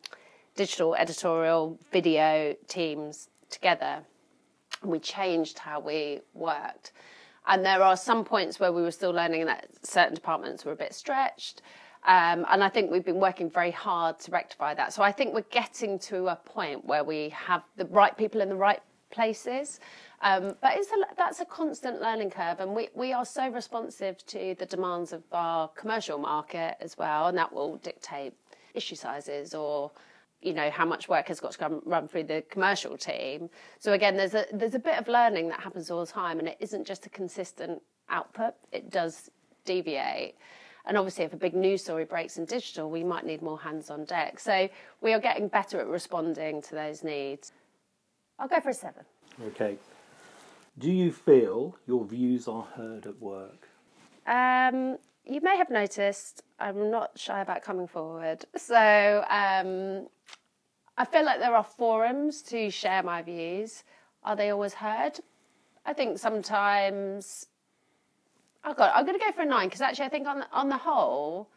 [0.58, 4.02] digital, editorial, video teams together.
[4.82, 6.92] We changed how we worked.
[7.46, 10.76] And there are some points where we were still learning that certain departments were a
[10.76, 11.62] bit stretched.
[12.04, 14.92] Um, and I think we've been working very hard to rectify that.
[14.92, 18.48] So I think we're getting to a point where we have the right people in
[18.48, 19.78] the right places.
[20.22, 20.84] Um, but a,
[21.16, 25.22] that's a constant learning curve, and we, we are so responsive to the demands of
[25.30, 28.32] our commercial market as well, and that will dictate
[28.74, 29.92] issue sizes or
[30.40, 33.50] you know how much work has got to come run through the commercial team.
[33.78, 36.48] So again, there's a there's a bit of learning that happens all the time, and
[36.48, 38.54] it isn't just a consistent output.
[38.72, 39.30] It does
[39.64, 40.36] deviate.
[40.86, 43.90] And obviously, if a big news story breaks in digital, we might need more hands
[43.90, 44.40] on deck.
[44.40, 44.68] So
[45.02, 47.52] we are getting better at responding to those needs.
[48.38, 49.04] I'll go for a seven.
[49.48, 49.76] Okay.
[50.78, 53.68] Do you feel your views are heard at work?
[54.26, 54.96] Um,
[55.28, 58.44] you may have noticed I'm not shy about coming forward.
[58.56, 60.08] So um,
[60.96, 63.84] I feel like there are forums to share my views.
[64.24, 65.20] Are they always heard?
[65.84, 67.46] I think sometimes.
[68.64, 70.68] Oh God, I'm going to go for a nine because actually I think on on
[70.68, 71.48] the whole,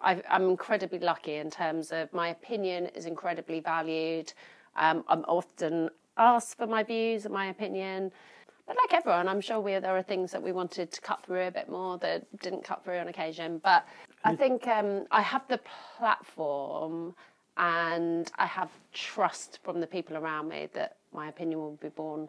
[0.00, 4.32] i am incredibly lucky in terms of my opinion is incredibly valued.
[4.76, 8.12] Um, I'm often asked for my views and my opinion.
[8.66, 11.46] But like everyone, I'm sure we, there are things that we wanted to cut through
[11.46, 13.60] a bit more that didn't cut through on occasion.
[13.62, 13.86] But
[14.24, 15.60] I think um, I have the
[15.98, 17.14] platform
[17.58, 22.28] and I have trust from the people around me that my opinion will be born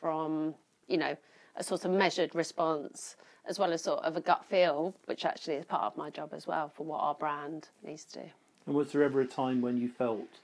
[0.00, 0.54] from,
[0.88, 1.16] you know,
[1.56, 3.16] a sort of measured response
[3.48, 6.30] as well as sort of a gut feel, which actually is part of my job
[6.32, 8.28] as well for what our brand needs to do.
[8.66, 10.40] And was there ever a time when you felt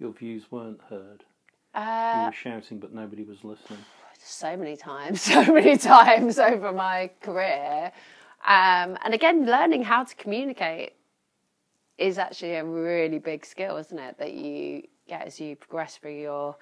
[0.00, 1.24] your views weren't heard?
[1.74, 3.78] Uh, you were shouting, but nobody was listening.
[4.24, 7.92] So many times, so many times over my career.
[8.46, 10.92] Um, and again, learning how to communicate
[11.98, 14.18] is actually a really big skill, isn't it?
[14.18, 16.56] That you get as you progress through your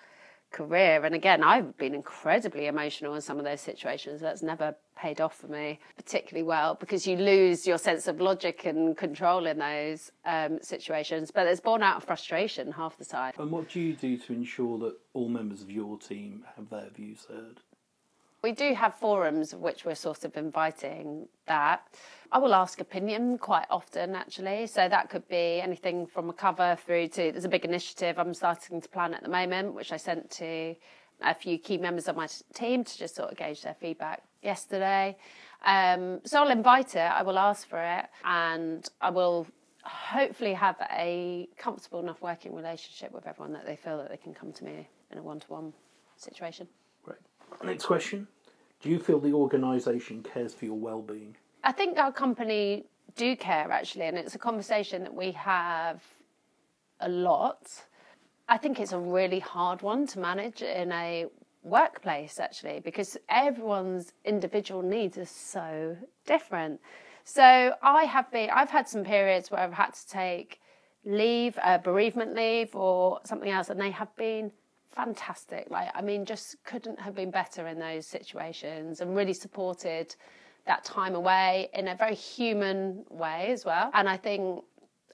[0.51, 1.05] career.
[1.05, 4.21] And again, I've been incredibly emotional in some of those situations.
[4.21, 8.67] That's never paid off for me particularly well because you lose your sense of logic
[8.67, 11.31] and control in those um, situations.
[11.31, 13.33] But it's born out of frustration half the time.
[13.39, 16.91] And what do you do to ensure that all members of your team have their
[16.95, 17.61] views heard?
[18.43, 21.87] We do have forums which we're sort of inviting that.
[22.33, 24.67] I will ask opinion quite often, actually.
[24.67, 28.33] So that could be anything from a cover through to there's a big initiative I'm
[28.33, 30.75] starting to plan at the moment, which I sent to
[31.23, 35.19] a few key members of my team to just sort of gauge their feedback yesterday.
[35.67, 39.47] Um, so I'll invite it, I will ask for it, and I will
[39.83, 44.33] hopefully have a comfortable enough working relationship with everyone that they feel that they can
[44.33, 45.75] come to me in a one to one
[46.17, 46.67] situation.
[47.63, 48.27] Next question.
[48.81, 51.37] Do you feel the organisation cares for your well-being?
[51.63, 52.87] I think our company
[53.17, 56.03] do care actually, and it's a conversation that we have
[57.01, 57.71] a lot.
[58.49, 61.27] I think it's a really hard one to manage in a
[61.63, 66.81] workplace actually because everyone's individual needs are so different.
[67.25, 70.61] So I have been I've had some periods where I've had to take
[71.05, 74.51] leave, uh, bereavement leave or something else and they have been
[74.95, 75.69] fantastic.
[75.71, 80.15] Like I mean just couldn't have been better in those situations and really supported
[80.67, 83.91] that time away in a very human way as well.
[83.95, 84.65] And I think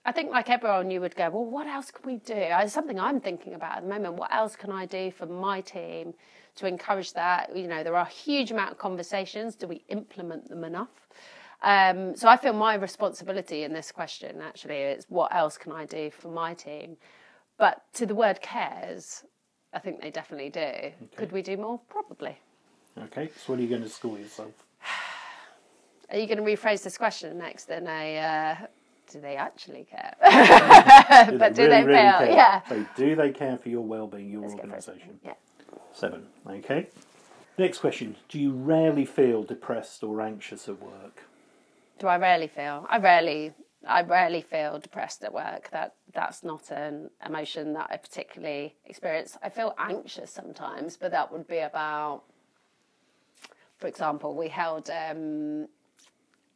[0.05, 2.35] I think like everyone you would go, well, what else can we do?
[2.37, 4.15] It's something I'm thinking about at the moment.
[4.15, 6.15] What else can I do for my team
[6.57, 7.57] to encourage that?
[7.57, 9.57] You know, there are a huge amount of conversations.
[9.57, 11.09] Do we implement them enough?
[11.63, 15.87] Um, so I feel my responsibility in this question actually is what else can I
[15.87, 16.97] do for my team?
[17.59, 19.25] But to the word cares,
[19.73, 20.61] I think they definitely do.
[20.61, 20.95] Okay.
[21.17, 21.81] Could we do more?
[21.89, 22.39] Probably.
[22.99, 24.53] Okay, so what are you going to school yourself?
[26.11, 28.67] Are you going to rephrase this question next in a uh,
[29.11, 30.15] do they actually care?
[31.31, 32.31] do but do they really care?
[32.31, 32.63] Yeah.
[32.69, 35.21] So do they care for your well-being, your organisation?
[35.25, 35.35] Yeah.
[35.93, 36.27] Seven.
[36.49, 36.89] Okay.
[37.59, 41.25] Next question: Do you rarely feel depressed or anxious at work?
[41.99, 42.87] Do I rarely feel?
[42.89, 43.53] I rarely.
[43.87, 45.71] I rarely feel depressed at work.
[45.71, 49.37] That that's not an emotion that I particularly experience.
[49.43, 52.23] I feel anxious sometimes, but that would be about.
[53.79, 55.69] For example, we held um,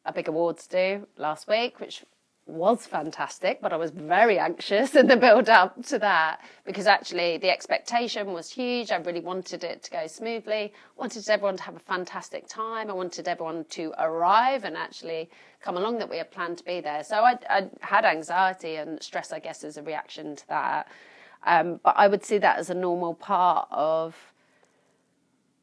[0.07, 2.05] a big awards do last week, which
[2.47, 7.39] was fantastic, but I was very anxious in the build up to that because actually
[7.39, 8.91] the expectation was huge.
[8.91, 12.91] I really wanted it to go smoothly, I wanted everyone to have a fantastic time.
[12.91, 16.81] I wanted everyone to arrive and actually come along that we had planned to be
[16.81, 17.05] there.
[17.05, 20.89] So I, I had anxiety and stress, I guess, as a reaction to that.
[21.47, 24.15] Um, but I would see that as a normal part of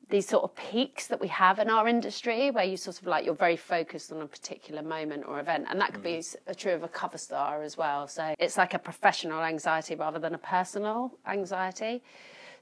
[0.09, 3.25] these sort of peaks that we have in our industry where you sort of like
[3.25, 6.57] you're very focused on a particular moment or event and that could be mm.
[6.57, 8.07] true of a cover star as well.
[8.07, 12.01] So it's like a professional anxiety rather than a personal anxiety.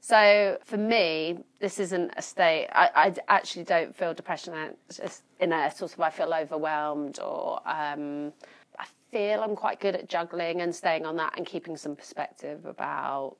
[0.00, 4.54] So for me this isn't a state i, I actually don't feel depression
[5.40, 8.32] in a sort of i feel overwhelmed or um,
[8.78, 12.66] i feel i'm quite good at juggling and staying on that and keeping some perspective
[12.66, 13.36] about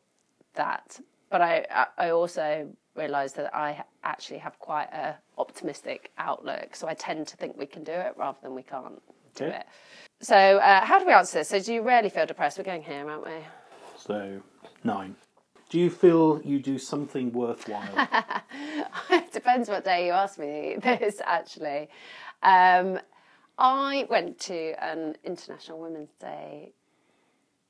[0.55, 0.99] that.
[1.31, 6.74] But i i also realised that I actually have quite a optimistic outlook.
[6.74, 9.00] So I tend to think we can do it rather than we can't
[9.35, 9.66] do it.
[10.20, 11.48] So uh, how do we answer this?
[11.48, 12.59] So do you rarely feel depressed?
[12.59, 13.38] We're going here, aren't we?
[13.98, 14.40] So
[14.85, 15.16] nine.
[15.68, 18.09] Do you feel you do something worthwhile?
[19.11, 21.88] it depends what day you ask me this, actually.
[22.42, 23.00] Um,
[23.59, 26.72] I went to an International Women's Day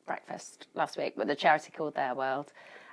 [0.05, 2.49] breakfast last week with a charity called Theirworld.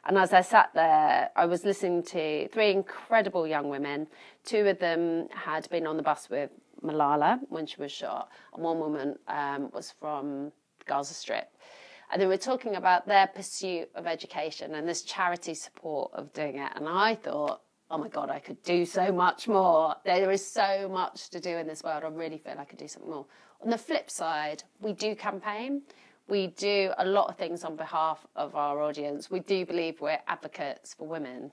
[0.05, 4.07] And as I sat there, I was listening to three incredible young women.
[4.43, 6.49] Two of them had been on the bus with
[6.83, 10.51] Malala when she was shot, and one woman um, was from
[10.85, 11.49] Gaza Strip.
[12.11, 16.57] And they were talking about their pursuit of education and this charity support of doing
[16.57, 16.71] it.
[16.75, 19.95] And I thought, oh my God, I could do so much more.
[20.03, 22.03] There is so much to do in this world.
[22.03, 23.25] I really feel I could do something more.
[23.63, 25.83] On the flip side, we do campaign
[26.27, 29.29] we do a lot of things on behalf of our audience.
[29.29, 31.51] We do believe we're advocates for women.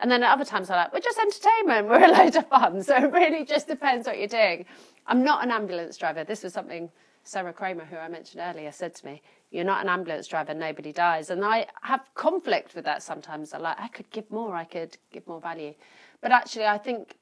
[0.00, 2.82] And then at other times, I'm like, we're just entertainment, we're a load of fun.
[2.82, 4.64] So it really just depends what you're doing.
[5.06, 6.24] I'm not an ambulance driver.
[6.24, 6.90] This was something
[7.24, 10.92] Sarah Kramer, who I mentioned earlier, said to me, You're not an ambulance driver, nobody
[10.92, 11.28] dies.
[11.28, 13.52] And I have conflict with that sometimes.
[13.52, 15.74] I like, I could give more, I could give more value.
[16.22, 17.18] But actually, I think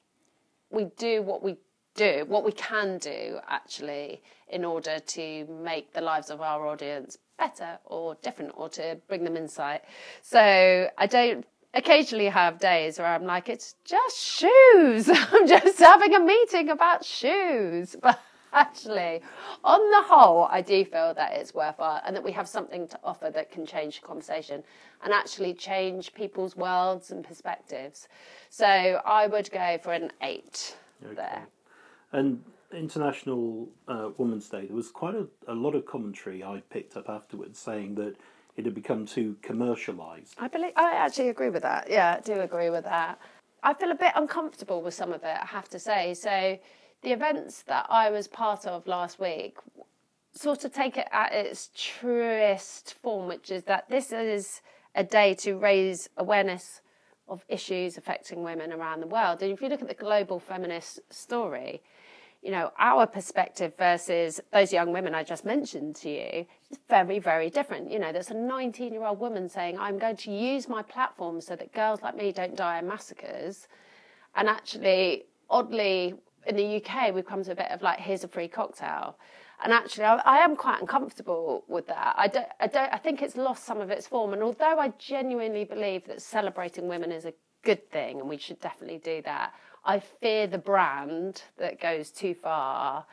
[0.69, 1.57] we do what we
[1.97, 7.17] do, what we can do actually, in order to make the lives of our audience
[7.37, 9.81] better or different or to bring them insight.
[10.21, 15.09] So I don't occasionally have days where I'm like, it's just shoes.
[15.13, 17.95] I'm just having a meeting about shoes.
[18.07, 18.19] But
[18.53, 19.21] actually,
[19.63, 22.99] on the whole, I do feel that it's worthwhile and that we have something to
[23.03, 24.63] offer that can change the conversation
[25.03, 28.07] and actually change people's worlds and perspectives.
[28.49, 31.15] So I would go for an eight okay.
[31.15, 31.47] there.
[32.11, 36.97] And International uh, Women's Day, there was quite a, a lot of commentary I picked
[36.97, 38.15] up afterwards saying that
[38.55, 40.33] it had become too commercialised.
[40.37, 41.89] I believe I actually agree with that.
[41.89, 43.19] Yeah, I do agree with that.
[43.63, 46.13] I feel a bit uncomfortable with some of it, I have to say.
[46.13, 46.57] So
[47.03, 49.57] the events that I was part of last week
[50.31, 54.61] sort of take it at its truest form, which is that this is
[54.95, 56.81] a day to raise awareness
[57.27, 59.41] of issues affecting women around the world.
[59.41, 61.81] And if you look at the global feminist story,
[62.47, 67.19] you know, our perspective versus those young women I just mentioned to you is very,
[67.19, 67.91] very different.
[67.91, 71.41] You know, there's a 19 year old woman saying, I'm going to use my platform
[71.41, 73.67] so that girls like me don't die in massacres.
[74.33, 76.13] And actually, oddly,
[76.45, 79.17] in the UK, we've come to a bit of like, here's a free cocktail.
[79.61, 82.15] And actually, I, I, am quite uncomfortable with that.
[82.17, 84.31] I don't, I don't, I think it's lost some of its form.
[84.31, 87.33] And although I genuinely believe that celebrating women is a
[87.63, 89.53] good thing, and we should definitely do that,
[89.87, 93.05] I fear the brand that goes too far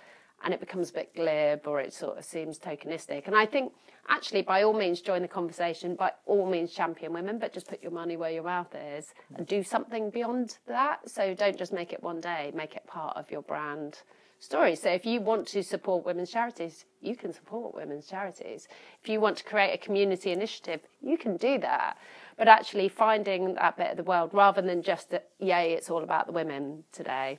[0.42, 3.28] and it becomes a bit glib or it sort of seems tokenistic.
[3.28, 3.72] And I think
[4.08, 7.80] actually, by all means, join the conversation, by all means, champion women, but just put
[7.80, 11.08] your money where your mouth is and do something beyond that.
[11.08, 14.00] So don't just make it one day, make it part of your brand
[14.40, 14.74] story.
[14.74, 18.66] So if you want to support women's charities, you can support women's charities.
[19.00, 21.96] If you want to create a community initiative, you can do that
[22.36, 26.02] but actually finding that bit of the world rather than just that, yay, it's all
[26.02, 27.38] about the women today.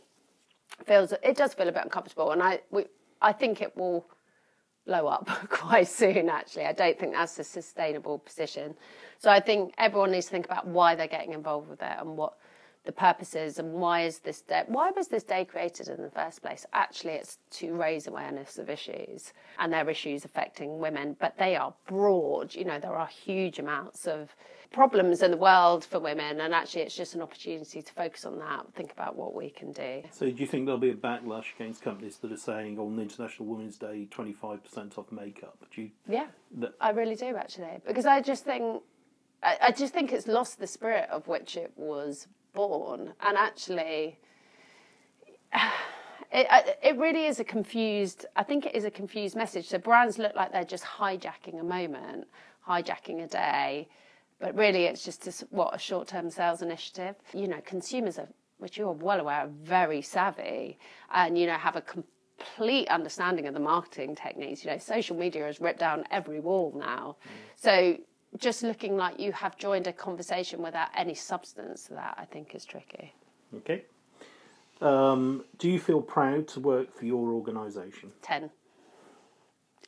[0.86, 2.86] Feels it does feel a bit uncomfortable, and I we,
[3.22, 4.08] I think it will
[4.86, 6.30] blow up quite soon.
[6.30, 8.76] Actually, I don't think that's a sustainable position.
[9.20, 12.18] So I think everyone needs to think about why they're getting involved with it and
[12.18, 12.38] what
[12.86, 16.42] the purposes and why is this day why was this day created in the first
[16.42, 21.56] place actually it's to raise awareness of issues and their issues affecting women but they
[21.56, 24.36] are broad you know there are huge amounts of
[24.76, 28.38] problems in the world for women, and actually, it's just an opportunity to focus on
[28.40, 30.04] that, think about what we can do.
[30.12, 33.00] So, do you think there'll be a backlash against companies that are saying oh, on
[33.00, 35.58] International Women's Day, 25% off makeup?
[35.74, 36.28] Do you, yeah,
[36.58, 36.74] that...
[36.82, 38.84] I really do actually, because I just think.
[39.44, 44.18] I, I just think it's lost the spirit of which it was born, and actually,
[46.32, 48.26] it, it really is a confused.
[48.36, 49.68] I think it is a confused message.
[49.68, 52.28] So brands look like they're just hijacking a moment,
[52.68, 53.88] hijacking a day,
[54.40, 57.16] but really, it's just a, what a short-term sales initiative.
[57.34, 58.28] You know, consumers are,
[58.58, 60.78] which you are well aware, are very savvy,
[61.14, 64.64] and you know have a complete understanding of the marketing techniques.
[64.64, 67.16] You know, social media has ripped down every wall now.
[67.24, 67.30] Mm.
[67.56, 67.98] So
[68.38, 72.56] just looking like you have joined a conversation without any substance to that, I think
[72.56, 73.14] is tricky.
[73.58, 73.84] Okay.
[74.82, 78.12] Um, do you feel proud to work for your organisation?
[78.22, 78.50] 10.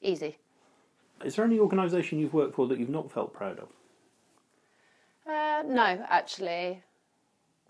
[0.01, 0.37] Easy.
[1.23, 3.69] Is there any organisation you've worked for that you've not felt proud of?
[5.27, 6.81] Uh, no, actually,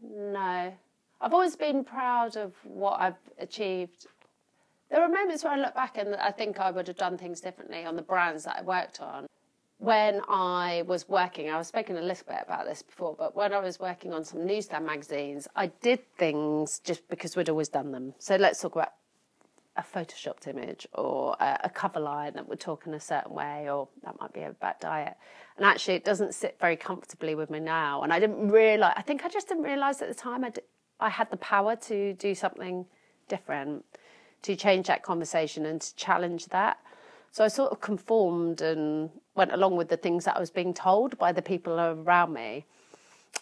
[0.04, 0.74] no.
[1.20, 4.06] I've always been proud of what I've achieved.
[4.92, 7.42] There are moments where I look back and I think I would have done things
[7.42, 9.26] differently on the brands that I worked on.
[9.80, 13.54] When I was working, I was speaking a little bit about this before, but when
[13.54, 17.92] I was working on some newsstand magazines, I did things just because we'd always done
[17.92, 18.16] them.
[18.18, 18.94] So let's talk about
[19.78, 23.70] a photoshopped image or a, a, cover line that would talk in a certain way,
[23.70, 25.16] or that might be about diet.
[25.56, 28.02] And actually, it doesn't sit very comfortably with me now.
[28.02, 30.52] And I didn't realize, I think I just didn't realize at the time I,
[31.00, 32.88] I had the power to do something
[33.28, 33.86] different,
[34.42, 36.80] to change that conversation and to challenge that.
[37.32, 40.74] So I sort of conformed and went along with the things that I was being
[40.74, 42.66] told by the people around me.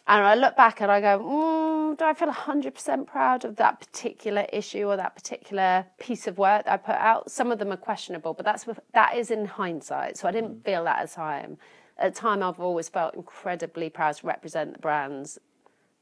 [0.08, 3.80] And I look back and I go, mm, do I feel 100% proud of that
[3.80, 7.32] particular issue or that particular piece of work that I put out?
[7.32, 10.18] Some of them are questionable, but that's that is in hindsight.
[10.18, 10.66] So I didn't mm.
[10.66, 11.58] feel that at the time.
[11.98, 15.40] At the time, I've always felt incredibly proud to represent the brands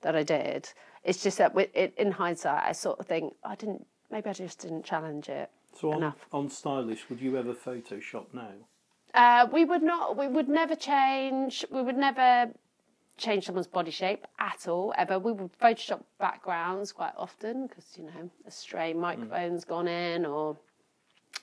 [0.01, 0.69] that I did.
[1.03, 3.85] It's just that with, it, in hindsight, I sort of think I didn't.
[4.09, 6.25] Maybe I just didn't challenge it so on, enough.
[6.31, 8.51] on Stylist, would you ever Photoshop now?
[9.13, 10.17] Uh, we would not.
[10.17, 11.65] We would never change.
[11.71, 12.51] We would never
[13.17, 15.19] change someone's body shape at all ever.
[15.19, 19.67] We would Photoshop backgrounds quite often because you know a stray microphone's mm.
[19.67, 20.57] gone in, or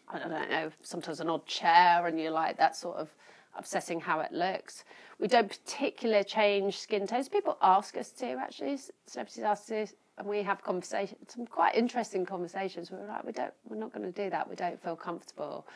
[0.09, 3.09] I don't know, sometimes an odd chair, and you're like that sort of
[3.57, 4.85] obsessing how it looks.
[5.18, 7.29] We don't particularly change skin tones.
[7.29, 8.79] People ask us to actually.
[9.07, 12.91] Celebrities ask us, and we have conversations, some quite interesting conversations.
[12.91, 14.49] We're like, we don't, we're not going to do that.
[14.49, 15.66] We don't feel comfortable.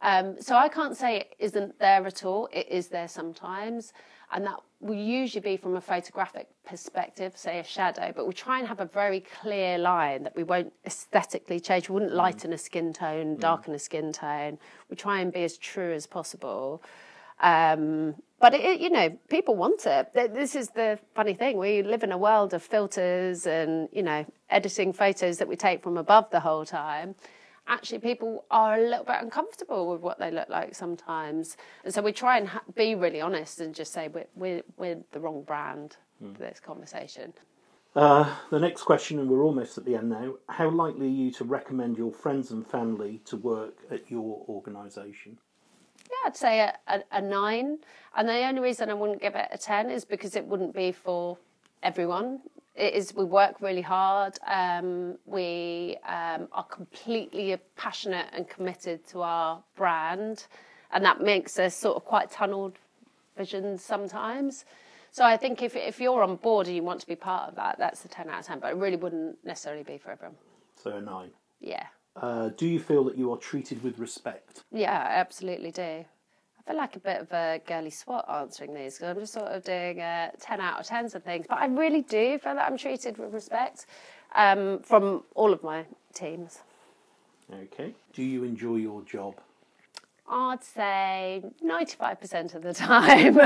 [0.00, 2.48] Um, so I can't say it isn't there at all.
[2.52, 3.92] It is there sometimes,
[4.30, 8.12] and that will usually be from a photographic perspective, say a shadow.
[8.14, 11.88] But we try and have a very clear line that we won't aesthetically change.
[11.88, 14.58] We wouldn't lighten a skin tone, darken a skin tone.
[14.88, 16.80] We try and be as true as possible.
[17.40, 20.12] Um, but it, it- you know, people want it.
[20.12, 21.58] This is the funny thing.
[21.58, 25.82] We live in a world of filters and you know, editing photos that we take
[25.82, 27.16] from above the whole time.
[27.68, 32.00] Actually, people are a little bit uncomfortable with what they look like sometimes, and so
[32.02, 35.42] we try and ha- be really honest and just say we're we're, we're the wrong
[35.42, 37.32] brand for this conversation.
[37.94, 40.34] Uh, the next question, and we're almost at the end now.
[40.48, 45.38] How likely are you to recommend your friends and family to work at your organisation?
[46.08, 47.78] Yeah, I'd say a, a, a nine.
[48.16, 50.92] And the only reason I wouldn't give it a 10 is because it wouldn't be
[50.92, 51.38] for
[51.82, 52.40] everyone.
[52.78, 54.38] It is, we work really hard.
[54.46, 60.46] Um, we um, are completely passionate and committed to our brand.
[60.92, 62.78] And that makes us sort of quite tunneled
[63.36, 64.64] visions sometimes.
[65.10, 67.56] So I think if, if you're on board and you want to be part of
[67.56, 68.60] that, that's a 10 out of 10.
[68.60, 70.36] But it really wouldn't necessarily be for everyone.
[70.76, 71.30] So a nine.
[71.60, 71.86] Yeah.
[72.14, 74.62] Uh, do you feel that you are treated with respect?
[74.70, 76.04] Yeah, I absolutely do.
[76.68, 79.46] I feel like a bit of a girly swat answering these because I'm just sort
[79.46, 81.46] of doing uh, 10 out of 10s and things.
[81.48, 83.86] But I really do feel that I'm treated with respect
[84.34, 86.58] um, from all of my teams.
[87.50, 87.94] Okay.
[88.12, 89.36] Do you enjoy your job?
[90.28, 93.40] I'd say 95% of the time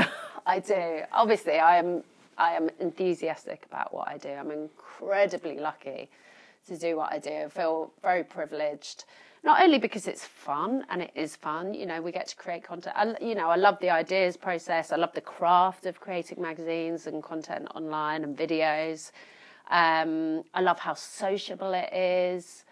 [0.45, 1.03] I do.
[1.13, 2.03] Obviously, I am,
[2.37, 4.31] I am enthusiastic about what I do.
[4.31, 6.09] I'm incredibly lucky
[6.67, 7.43] to do what I do.
[7.45, 9.05] I feel very privileged.
[9.43, 12.63] Not only because it's fun, and it is fun, you know, we get to create
[12.63, 12.95] content.
[12.97, 14.93] I, you know, I love the ideas process.
[14.93, 19.11] I love the craft of creating magazines and content online and videos.
[19.69, 22.63] Um, I love how sociable it is.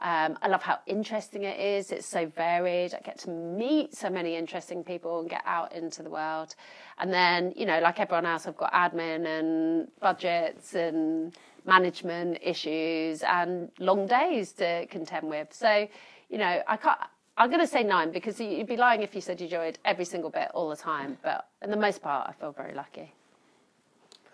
[0.00, 1.90] Um, I love how interesting it is.
[1.90, 2.92] It's so varied.
[2.92, 6.54] I get to meet so many interesting people and get out into the world.
[6.98, 13.22] And then, you know, like everyone else, I've got admin and budgets and management issues
[13.22, 15.52] and long days to contend with.
[15.52, 15.88] So,
[16.30, 16.98] you know, I can't.
[17.38, 20.06] I'm going to say nine because you'd be lying if you said you enjoyed every
[20.06, 21.18] single bit all the time.
[21.22, 23.12] But in the most part, I feel very lucky.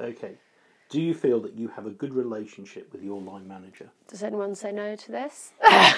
[0.00, 0.34] Okay.
[0.88, 3.88] Do you feel that you have a good relationship with your line manager?
[4.08, 5.52] Does anyone say no to this?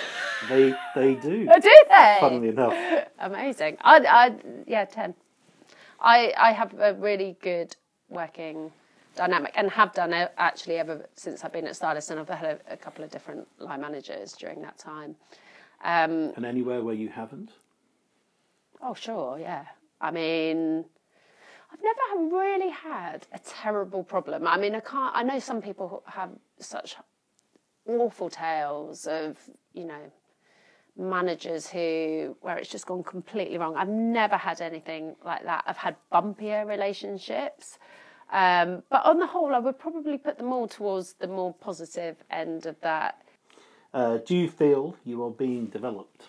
[0.49, 1.49] They they do.
[1.51, 2.17] Oh, do they?
[2.21, 2.75] Funnily enough.
[3.19, 3.79] Amazing.
[3.81, 4.35] I, I,
[4.67, 5.15] yeah, 10.
[6.01, 7.75] I, I have a really good
[8.11, 8.71] working
[9.17, 12.61] dynamic and have done it actually ever since I've been at Stylist and I've had
[12.69, 15.17] a, a couple of different line managers during that time.
[15.85, 17.51] Um, And anywhere where you haven't?
[18.83, 19.65] oh, sure, yeah.
[20.01, 20.85] I mean,
[21.73, 24.47] I've never really had a terrible problem.
[24.47, 26.97] I mean, I can't, I know some people have such
[27.87, 29.39] awful tales of,
[29.73, 30.11] you know,
[30.97, 33.77] managers who where it's just gone completely wrong.
[33.77, 35.65] I've never had anything like that.
[35.67, 37.79] I've had bumpier relationships.
[38.33, 42.17] Um, but on the whole, I would probably put them all towards the more positive
[42.31, 43.23] end of that.
[43.95, 46.23] Uh, do you feel you are being developed?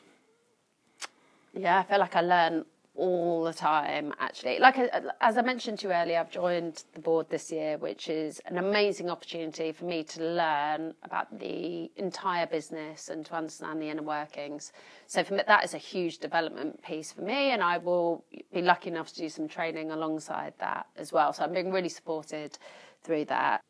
[1.52, 2.64] Yeah, I feel like I learn
[2.94, 4.60] all the time, actually.
[4.60, 8.08] Like, uh, as I mentioned to you earlier, I've joined the board this year, which
[8.08, 13.82] is an amazing opportunity for me to learn about the entire business and to understand
[13.82, 14.72] the inner workings.
[15.08, 18.62] So, for me, that is a huge development piece for me, and I will be
[18.62, 21.34] lucky enough to do some training alongside that as well.
[21.34, 22.60] So, I'm being really supported
[23.04, 23.62] through that.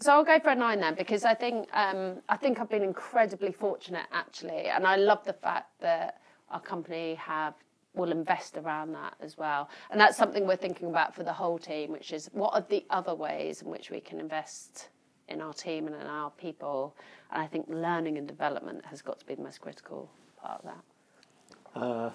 [0.00, 2.82] So I'll go for a nine then because I think um, I think I've been
[2.82, 6.20] incredibly fortunate actually, and I love the fact that
[6.50, 7.54] our company have
[7.94, 11.58] will invest around that as well, and that's something we're thinking about for the whole
[11.58, 14.88] team, which is what are the other ways in which we can invest
[15.28, 16.96] in our team and in our people,
[17.30, 20.70] and I think learning and development has got to be the most critical part of
[20.72, 21.80] that.
[21.80, 22.10] Uh,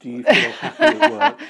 [0.00, 1.40] do you feel happy at work?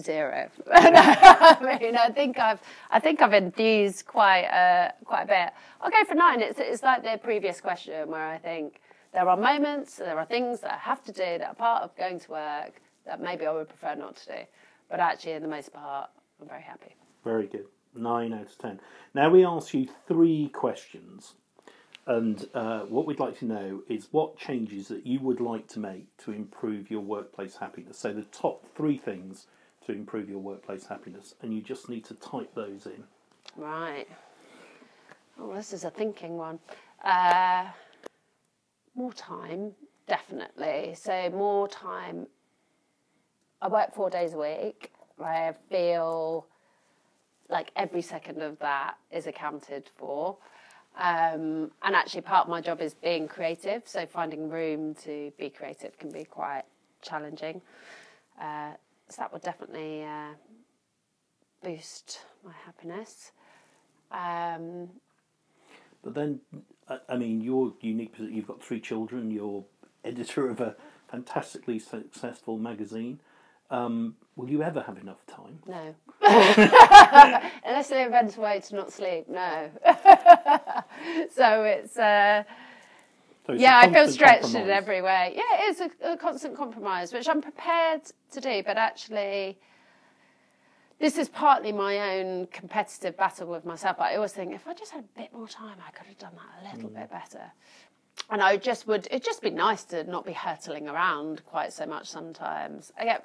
[0.00, 0.48] Zero.
[0.72, 2.60] I mean, I think I've,
[2.90, 5.52] I think I've enthused quite, uh, quite a bit.
[5.80, 6.40] I'll go for nine.
[6.40, 8.80] It's, it's like the previous question where I think
[9.12, 11.96] there are moments, there are things that I have to do that are part of
[11.96, 14.38] going to work that maybe I would prefer not to do.
[14.88, 16.10] But actually, in the most part,
[16.40, 16.94] I'm very happy.
[17.24, 17.66] Very good.
[17.94, 18.80] Nine out of ten.
[19.14, 21.34] Now we ask you three questions,
[22.06, 25.80] and uh, what we'd like to know is what changes that you would like to
[25.80, 27.98] make to improve your workplace happiness.
[27.98, 29.46] So the top three things
[29.92, 33.04] to improve your workplace happiness, and you just need to type those in.
[33.56, 34.06] Right.
[35.38, 36.58] Oh, this is a thinking one.
[37.04, 37.66] Uh,
[38.94, 39.72] more time,
[40.06, 40.94] definitely.
[40.94, 42.26] So more time.
[43.62, 44.92] I work four days a week.
[45.22, 46.46] I feel
[47.48, 50.36] like every second of that is accounted for.
[50.98, 53.82] Um, and actually, part of my job is being creative.
[53.86, 56.64] So finding room to be creative can be quite
[57.02, 57.60] challenging.
[58.40, 58.72] Uh,
[59.10, 60.34] so that would definitely uh,
[61.62, 63.32] boost my happiness.
[64.10, 64.88] Um,
[66.02, 66.40] but then,
[67.08, 68.14] I mean, you're unique.
[68.18, 69.30] You've got three children.
[69.30, 69.64] You're
[70.04, 70.76] editor of a
[71.10, 73.20] fantastically successful magazine.
[73.70, 75.60] Um, will you ever have enough time?
[75.66, 75.94] No.
[77.64, 79.70] Unless they invent a way to not sleep, no.
[81.34, 81.96] so it's.
[81.96, 82.44] Uh,
[83.56, 84.64] so yeah, I feel stretched compromise.
[84.66, 85.34] in every way.
[85.36, 89.58] Yeah, it is a, a constant compromise, which I'm prepared to do, but actually,
[90.98, 93.98] this is partly my own competitive battle with myself.
[94.00, 96.32] I always think if I just had a bit more time, I could have done
[96.34, 96.94] that a little mm.
[96.94, 97.52] bit better.
[98.28, 101.86] And I just would, it'd just be nice to not be hurtling around quite so
[101.86, 102.92] much sometimes.
[102.98, 103.24] I get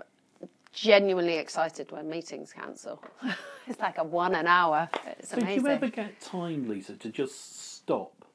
[0.72, 3.04] genuinely excited when meetings cancel.
[3.68, 4.90] it's like a one an hour.
[5.20, 5.64] It's so amazing.
[5.64, 8.26] do you ever get time, Lisa, to just stop,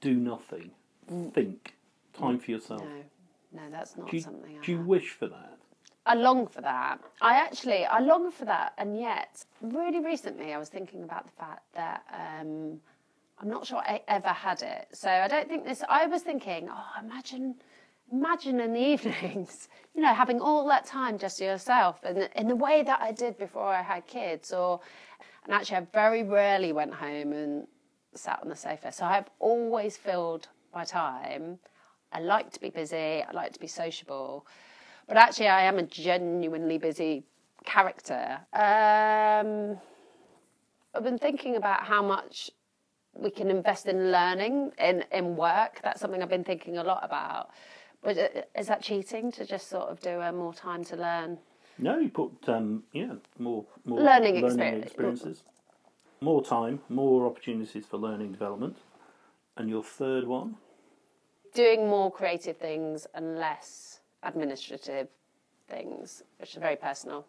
[0.00, 0.70] do nothing.
[1.08, 1.74] Think,
[2.18, 2.82] time for yourself?
[2.82, 4.58] No, no, that's not do you, something.
[4.58, 4.86] I do you have.
[4.86, 5.58] wish for that?
[6.04, 6.98] I long for that.
[7.20, 11.32] I actually, I long for that, and yet, really recently, I was thinking about the
[11.32, 12.80] fact that um,
[13.40, 14.88] I'm not sure I ever had it.
[14.92, 15.82] So I don't think this.
[15.88, 17.56] I was thinking, oh, imagine
[18.12, 22.46] imagine in the evenings, you know, having all that time just to yourself and in
[22.48, 24.80] the way that I did before I had kids or
[25.44, 27.66] and actually I very rarely went home and
[28.14, 28.92] sat on the sofa.
[28.92, 31.58] So I've always filled my time.
[32.12, 34.46] I like to be busy, I like to be sociable.
[35.08, 37.24] But actually I am a genuinely busy
[37.64, 38.38] character.
[38.52, 39.78] Um,
[40.94, 42.50] I've been thinking about how much
[43.14, 45.80] we can invest in learning in, in work.
[45.82, 47.50] That's something I've been thinking a lot about.
[48.02, 51.38] But uh, is that cheating to just sort of do a more time to learn?
[51.78, 55.42] No, you put um, yeah more more learning, learning experiences,
[56.20, 58.76] more time, more opportunities for learning development,
[59.56, 60.56] and your third one,
[61.54, 65.08] doing more creative things and less administrative
[65.68, 67.26] things, which are very personal.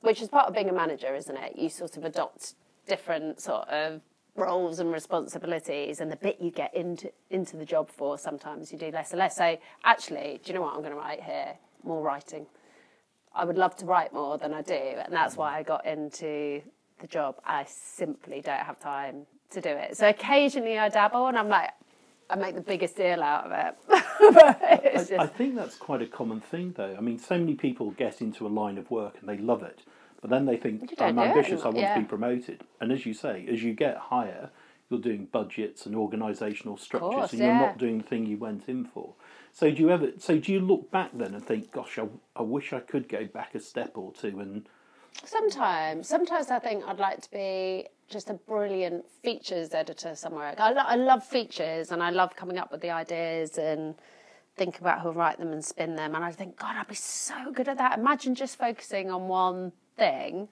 [0.00, 1.56] Which is part of being a manager, isn't it?
[1.56, 2.54] You sort of adopt
[2.86, 4.00] different sort of
[4.38, 8.78] roles and responsibilities and the bit you get into into the job for sometimes you
[8.78, 9.36] do less and less.
[9.36, 11.56] So actually do you know what i'm going to write here?
[11.82, 12.46] More writing.
[13.34, 16.62] I would love to write more than i do and that's why i got into
[17.00, 17.36] the job.
[17.44, 21.70] I simply don't have time to do it so occasionally i dabble and i'm like
[22.30, 23.74] I make the biggest deal out of it.
[23.88, 25.12] I, just...
[25.12, 26.94] I think that's quite a common thing, though.
[26.96, 29.80] I mean, so many people get into a line of work and they love it,
[30.20, 31.94] but then they think, I'm ambitious, I want yeah.
[31.94, 32.64] to be promoted.
[32.80, 34.50] And as you say, as you get higher,
[34.90, 37.60] you're doing budgets and organisational structures, course, and you're yeah.
[37.60, 39.14] not doing the thing you went in for.
[39.52, 40.12] So do you ever?
[40.18, 43.26] So do you look back then and think, "Gosh, I, I wish I could go
[43.26, 44.66] back a step or two and."
[45.24, 50.54] Sometimes, sometimes I think I'd like to be just a brilliant features editor somewhere.
[50.58, 53.94] I, lo- I love features and I love coming up with the ideas and
[54.56, 56.14] think about who'll write them and spin them.
[56.14, 57.98] And I think, God, I'd be so good at that.
[57.98, 60.48] Imagine just focusing on one thing.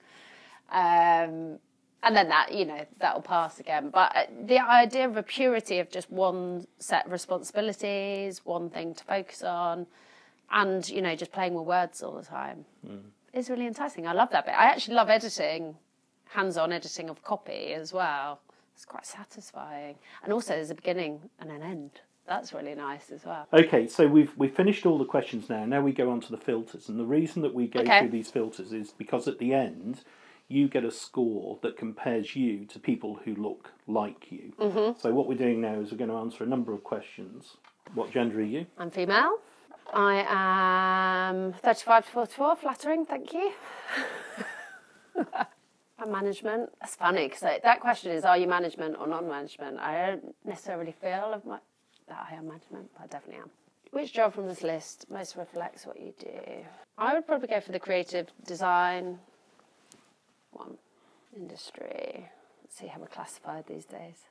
[0.71, 1.59] Um,
[2.03, 3.89] and then that, you know, that'll pass again.
[3.89, 8.93] But uh, the idea of a purity of just one set of responsibilities, one thing
[8.93, 9.87] to focus on,
[10.51, 13.01] and, you know, just playing with words all the time mm.
[13.33, 14.07] is really enticing.
[14.07, 14.53] I love that bit.
[14.53, 15.75] I actually love editing,
[16.29, 18.39] hands on editing of copy as well.
[18.73, 19.95] It's quite satisfying.
[20.23, 22.01] And also, there's a beginning and an end.
[22.27, 23.47] That's really nice as well.
[23.53, 25.65] Okay, so we've we've finished all the questions now.
[25.65, 28.01] Now we go on to the filters, and the reason that we go okay.
[28.01, 30.01] through these filters is because at the end
[30.49, 34.53] you get a score that compares you to people who look like you.
[34.59, 34.99] Mm-hmm.
[34.99, 37.57] So what we're doing now is we're going to answer a number of questions.
[37.93, 38.65] What gender are you?
[38.77, 39.39] I'm female.
[39.93, 40.25] I
[41.29, 43.51] am 35 to 44, flattering, thank you.
[46.11, 46.69] Management.
[46.79, 49.79] That's funny because that question is are you management or non management?
[49.79, 51.59] I don't necessarily feel of my,
[52.07, 53.49] that I am management, but I definitely am.
[53.91, 56.65] Which job from this list most reflects what you do?
[56.97, 59.19] I would probably go for the creative design
[60.51, 60.77] one.
[61.35, 62.29] Industry.
[62.63, 64.25] Let's see how we're classified these days.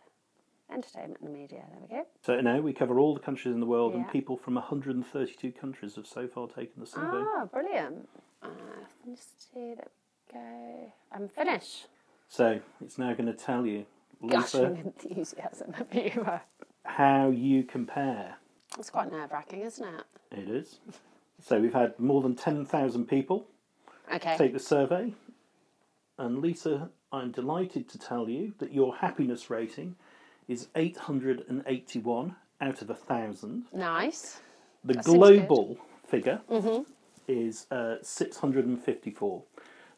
[0.73, 1.63] Entertainment and media.
[1.71, 2.07] There we go.
[2.23, 4.01] So now we cover all the countries in the world, yeah.
[4.01, 7.23] and people from 132 countries have so far taken the survey.
[7.23, 8.09] Ah, brilliant.
[8.43, 9.77] Uh, ethnicity.
[9.77, 10.93] There we go.
[11.13, 11.87] I'm finished.
[12.29, 13.87] So it's now going to tell you,
[14.21, 16.27] Lisa, Gushing enthusiasm of you
[16.87, 18.37] how you compare.
[18.79, 20.05] It's quite nerve wracking, isn't it?
[20.33, 20.79] It is.
[21.41, 23.47] so we've had more than 10,000 people
[24.13, 24.37] okay.
[24.37, 25.13] take the survey.
[26.19, 29.97] And Lisa, I'm delighted to tell you that your happiness rating
[30.49, 33.67] is 881 out of a 1,000.
[33.73, 34.41] Nice.
[34.85, 36.83] The that global figure mm-hmm.
[37.29, 39.43] is uh, 654.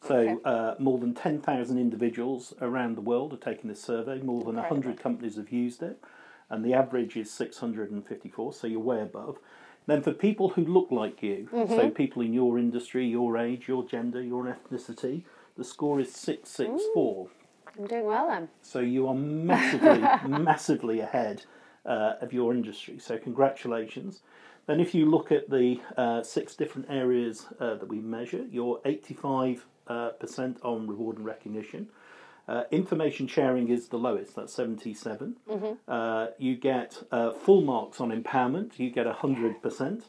[0.07, 0.37] So okay.
[0.45, 4.19] uh, more than 10,000 individuals around the world have taken this survey.
[4.19, 6.01] More than 100 companies have used it
[6.49, 9.37] and the average is 654, so you're way above.
[9.85, 11.73] Then for people who look like you, Mm-hmm.
[11.75, 15.23] so people in your industry, your age, your gender, your ethnicity,
[15.57, 17.27] the score is 664.
[17.77, 18.49] I'm doing well then.
[18.61, 21.43] So you are massively, massively ahead
[21.85, 22.99] uh, of your industry.
[22.99, 24.21] So congratulations.
[24.69, 28.79] Then if you look at the uh, six different areas uh, that we measure, you're
[28.85, 31.87] 85 uh, percent on reward and recognition.
[32.47, 35.37] Uh, information sharing is the lowest, that's 77.
[35.87, 40.03] Uh, you get uh, full marks on empowerment, you get 100%.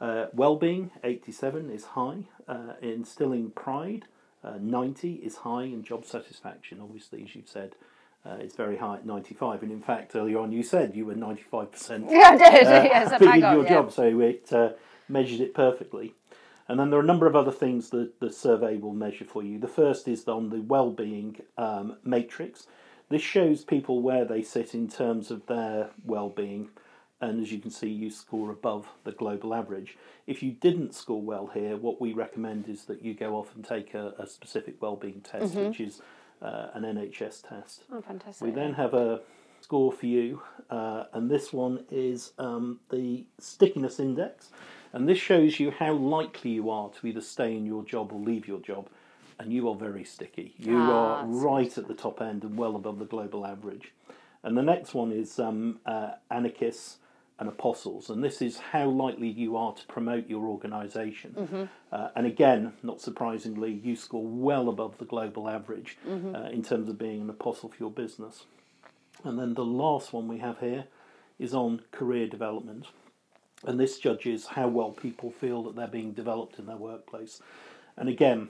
[0.00, 2.24] Uh, well-being, 87 is high.
[2.48, 4.06] Uh, instilling pride,
[4.42, 5.62] uh, 90 is high.
[5.62, 7.76] And job satisfaction, obviously, as you've said,
[8.26, 9.62] uh, is very high at 95.
[9.62, 12.66] And in fact, earlier on you said you were 95% Yeah, I did.
[12.66, 13.68] uh, yes, happy with your yeah.
[13.68, 14.70] job, so it uh,
[15.08, 16.14] measured it perfectly.
[16.68, 19.42] And then there are a number of other things that the survey will measure for
[19.42, 19.58] you.
[19.58, 22.68] The first is on the well-being um, matrix.
[23.08, 26.68] This shows people where they sit in terms of their well-being,
[27.20, 29.98] and as you can see, you score above the global average.
[30.28, 33.64] If you didn't score well here, what we recommend is that you go off and
[33.64, 35.66] take a, a specific well-being test, Mm-hmm.
[35.70, 36.00] which is
[36.42, 37.84] uh, an NHS test.
[37.92, 38.46] Oh, fantastic.
[38.46, 39.20] We then have a
[39.60, 44.50] score for you, uh, and this one is um, the stickiness index,
[44.92, 48.20] and this shows you how likely you are to either stay in your job or
[48.20, 48.88] leave your job,
[49.38, 50.54] and you are very sticky.
[50.58, 53.92] You Ah, are right at the top end and well above the global average.
[54.42, 56.96] And the next one is um, uh, anarchists
[57.40, 61.34] and apostles, and this is how likely you are to promote your organization
[61.90, 66.88] Uh, and again, not surprisingly, you score well above the global average uh, in terms
[66.88, 68.44] of being an apostle for your business.
[69.24, 70.84] And then the last one we have here
[71.38, 72.86] is on career development.
[73.66, 77.40] And this judges how well people feel that they're being developed in their workplace.
[77.96, 78.48] And again,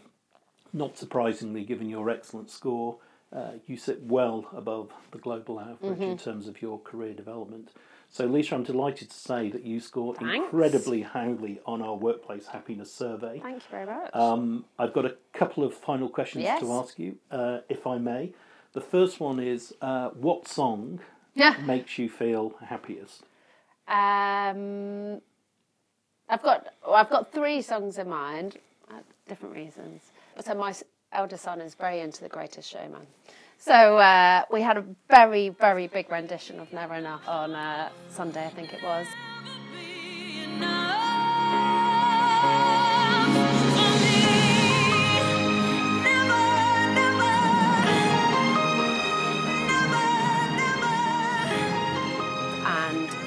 [0.73, 2.99] not surprisingly, given your excellent score,
[3.33, 7.71] uh, you sit well above the global average in terms of your career development.
[8.13, 10.35] So, Lisa, I'm delighted to say that you score Thanks.
[10.35, 13.39] incredibly highly on our workplace happiness survey.
[13.41, 14.11] Thank you very much.
[14.15, 16.61] Um, I've got a couple of final questions Yes.
[16.61, 18.33] to ask you, uh, if I may.
[18.73, 21.01] The first one is uh, what song
[21.35, 21.55] yeah.
[21.65, 23.23] makes you feel happiest?
[23.87, 25.21] Um,
[26.29, 28.57] I've got well, I've got three songs in mind,
[28.91, 28.95] uh,
[29.29, 30.03] different reasons.
[30.45, 33.07] So my s- elder son is very into The Greatest Showman.
[33.59, 38.47] So uh, we had a very very big rendition of Never Enough on uh, Sunday,
[38.47, 39.07] I think it was.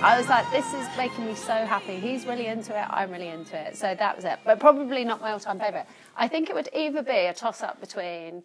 [0.04, 1.96] I was like, this is making me so happy.
[1.96, 3.78] He's really into it, I'm really into it.
[3.78, 4.38] So that was it.
[4.44, 5.86] But probably not my all time favourite.
[6.18, 8.44] I think it would either be a toss up between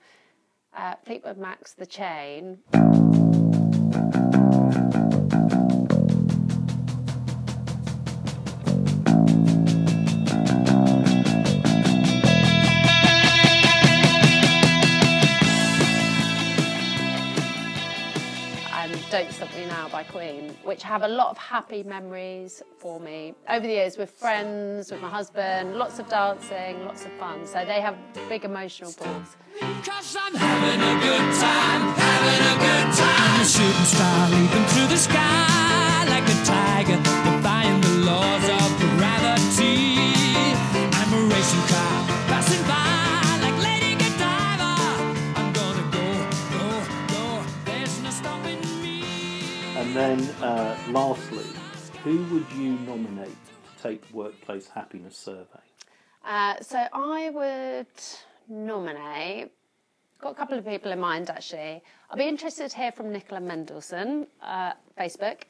[0.77, 2.59] uh, Fleetwood Mac's The Chain.
[19.19, 23.35] Don't Stop Me Now by Queen, which have a lot of happy memories for me
[23.49, 27.45] over the years with friends, with my husband, lots of dancing, lots of fun.
[27.45, 27.97] So they have
[28.29, 29.37] big emotional pulls.
[29.83, 33.33] Cause I'm having a good time, having a good time.
[33.35, 38.69] I'm a shooting star leaping through the sky like a tiger, defying the laws of
[38.99, 39.99] gravity.
[40.95, 41.98] I'm a racing car
[49.99, 51.45] then, uh, lastly,
[52.05, 55.59] who would you nominate to take Workplace Happiness Survey?
[56.25, 57.87] Uh, so I would
[58.49, 59.51] nominate.
[60.21, 61.83] Got a couple of people in mind actually.
[62.11, 65.43] I'll be interested to hear from Nicola Mendelsohn, uh, Facebook,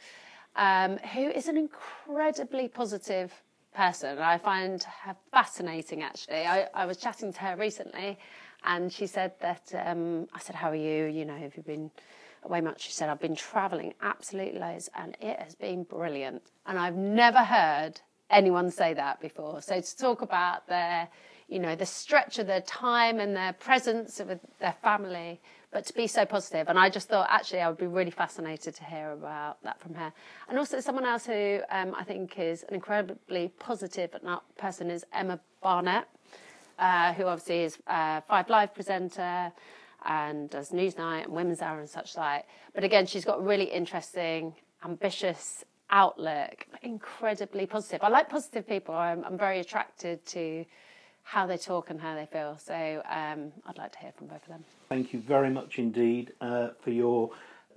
[0.57, 3.35] um, who is an incredibly positive
[3.75, 4.19] person.
[4.19, 6.47] I find her fascinating actually.
[6.47, 8.19] I, I was chatting to her recently,
[8.65, 11.05] and she said that um, I said, "How are you?
[11.05, 11.91] You know, have you been?"
[12.49, 12.83] Away much.
[12.83, 16.43] She said, I've been travelling absolutely loads and it has been brilliant.
[16.67, 19.63] And I've never heard anyone say that before.
[19.63, 21.09] So to talk about their,
[21.49, 25.41] you know, the stretch of their time and their presence with their family,
[25.71, 26.69] but to be so positive.
[26.69, 29.95] And I just thought, actually, I would be really fascinated to hear about that from
[29.95, 30.13] her.
[30.49, 34.15] And also someone else who um, I think is an incredibly positive
[34.57, 36.09] person is Emma Barnett,
[36.79, 39.53] uh, who obviously is a Five Live presenter
[40.05, 42.47] and does Newsnight and Women's Hour and such like.
[42.75, 48.03] But again, she's got a really interesting, ambitious outlook, incredibly positive.
[48.03, 48.95] I like positive people.
[48.95, 50.65] I'm, I'm very attracted to
[51.23, 52.57] how they talk and how they feel.
[52.59, 54.65] So um, I'd like to hear from both of them.
[54.89, 57.31] Thank you very much indeed uh, for your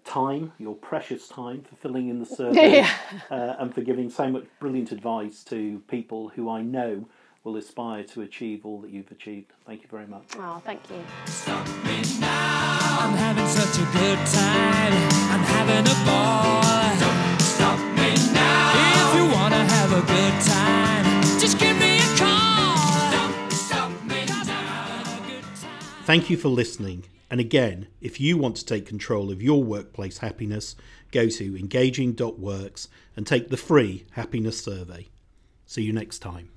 [0.06, 2.90] time, your precious time, for filling in the survey Yeah.
[3.30, 7.06] uh, and for giving so much brilliant advice to people who I know
[7.44, 9.52] will aspire to achieve all that you've achieved.
[9.66, 10.24] Thank you very much.
[10.36, 11.04] Oh, thank you.
[12.24, 14.94] I'm having such a good time.
[15.32, 16.62] I'm having a ball.
[17.00, 18.74] Don't stop me now.
[18.94, 23.12] If you wanna have a good time, just give me a call.
[23.12, 24.44] Don't stop me now.
[26.06, 27.06] Thank you for listening.
[27.32, 30.76] And again, if you want to take control of your workplace happiness,
[31.12, 35.08] go to engaging.works and take the free happiness survey.
[35.66, 36.50] See you next time.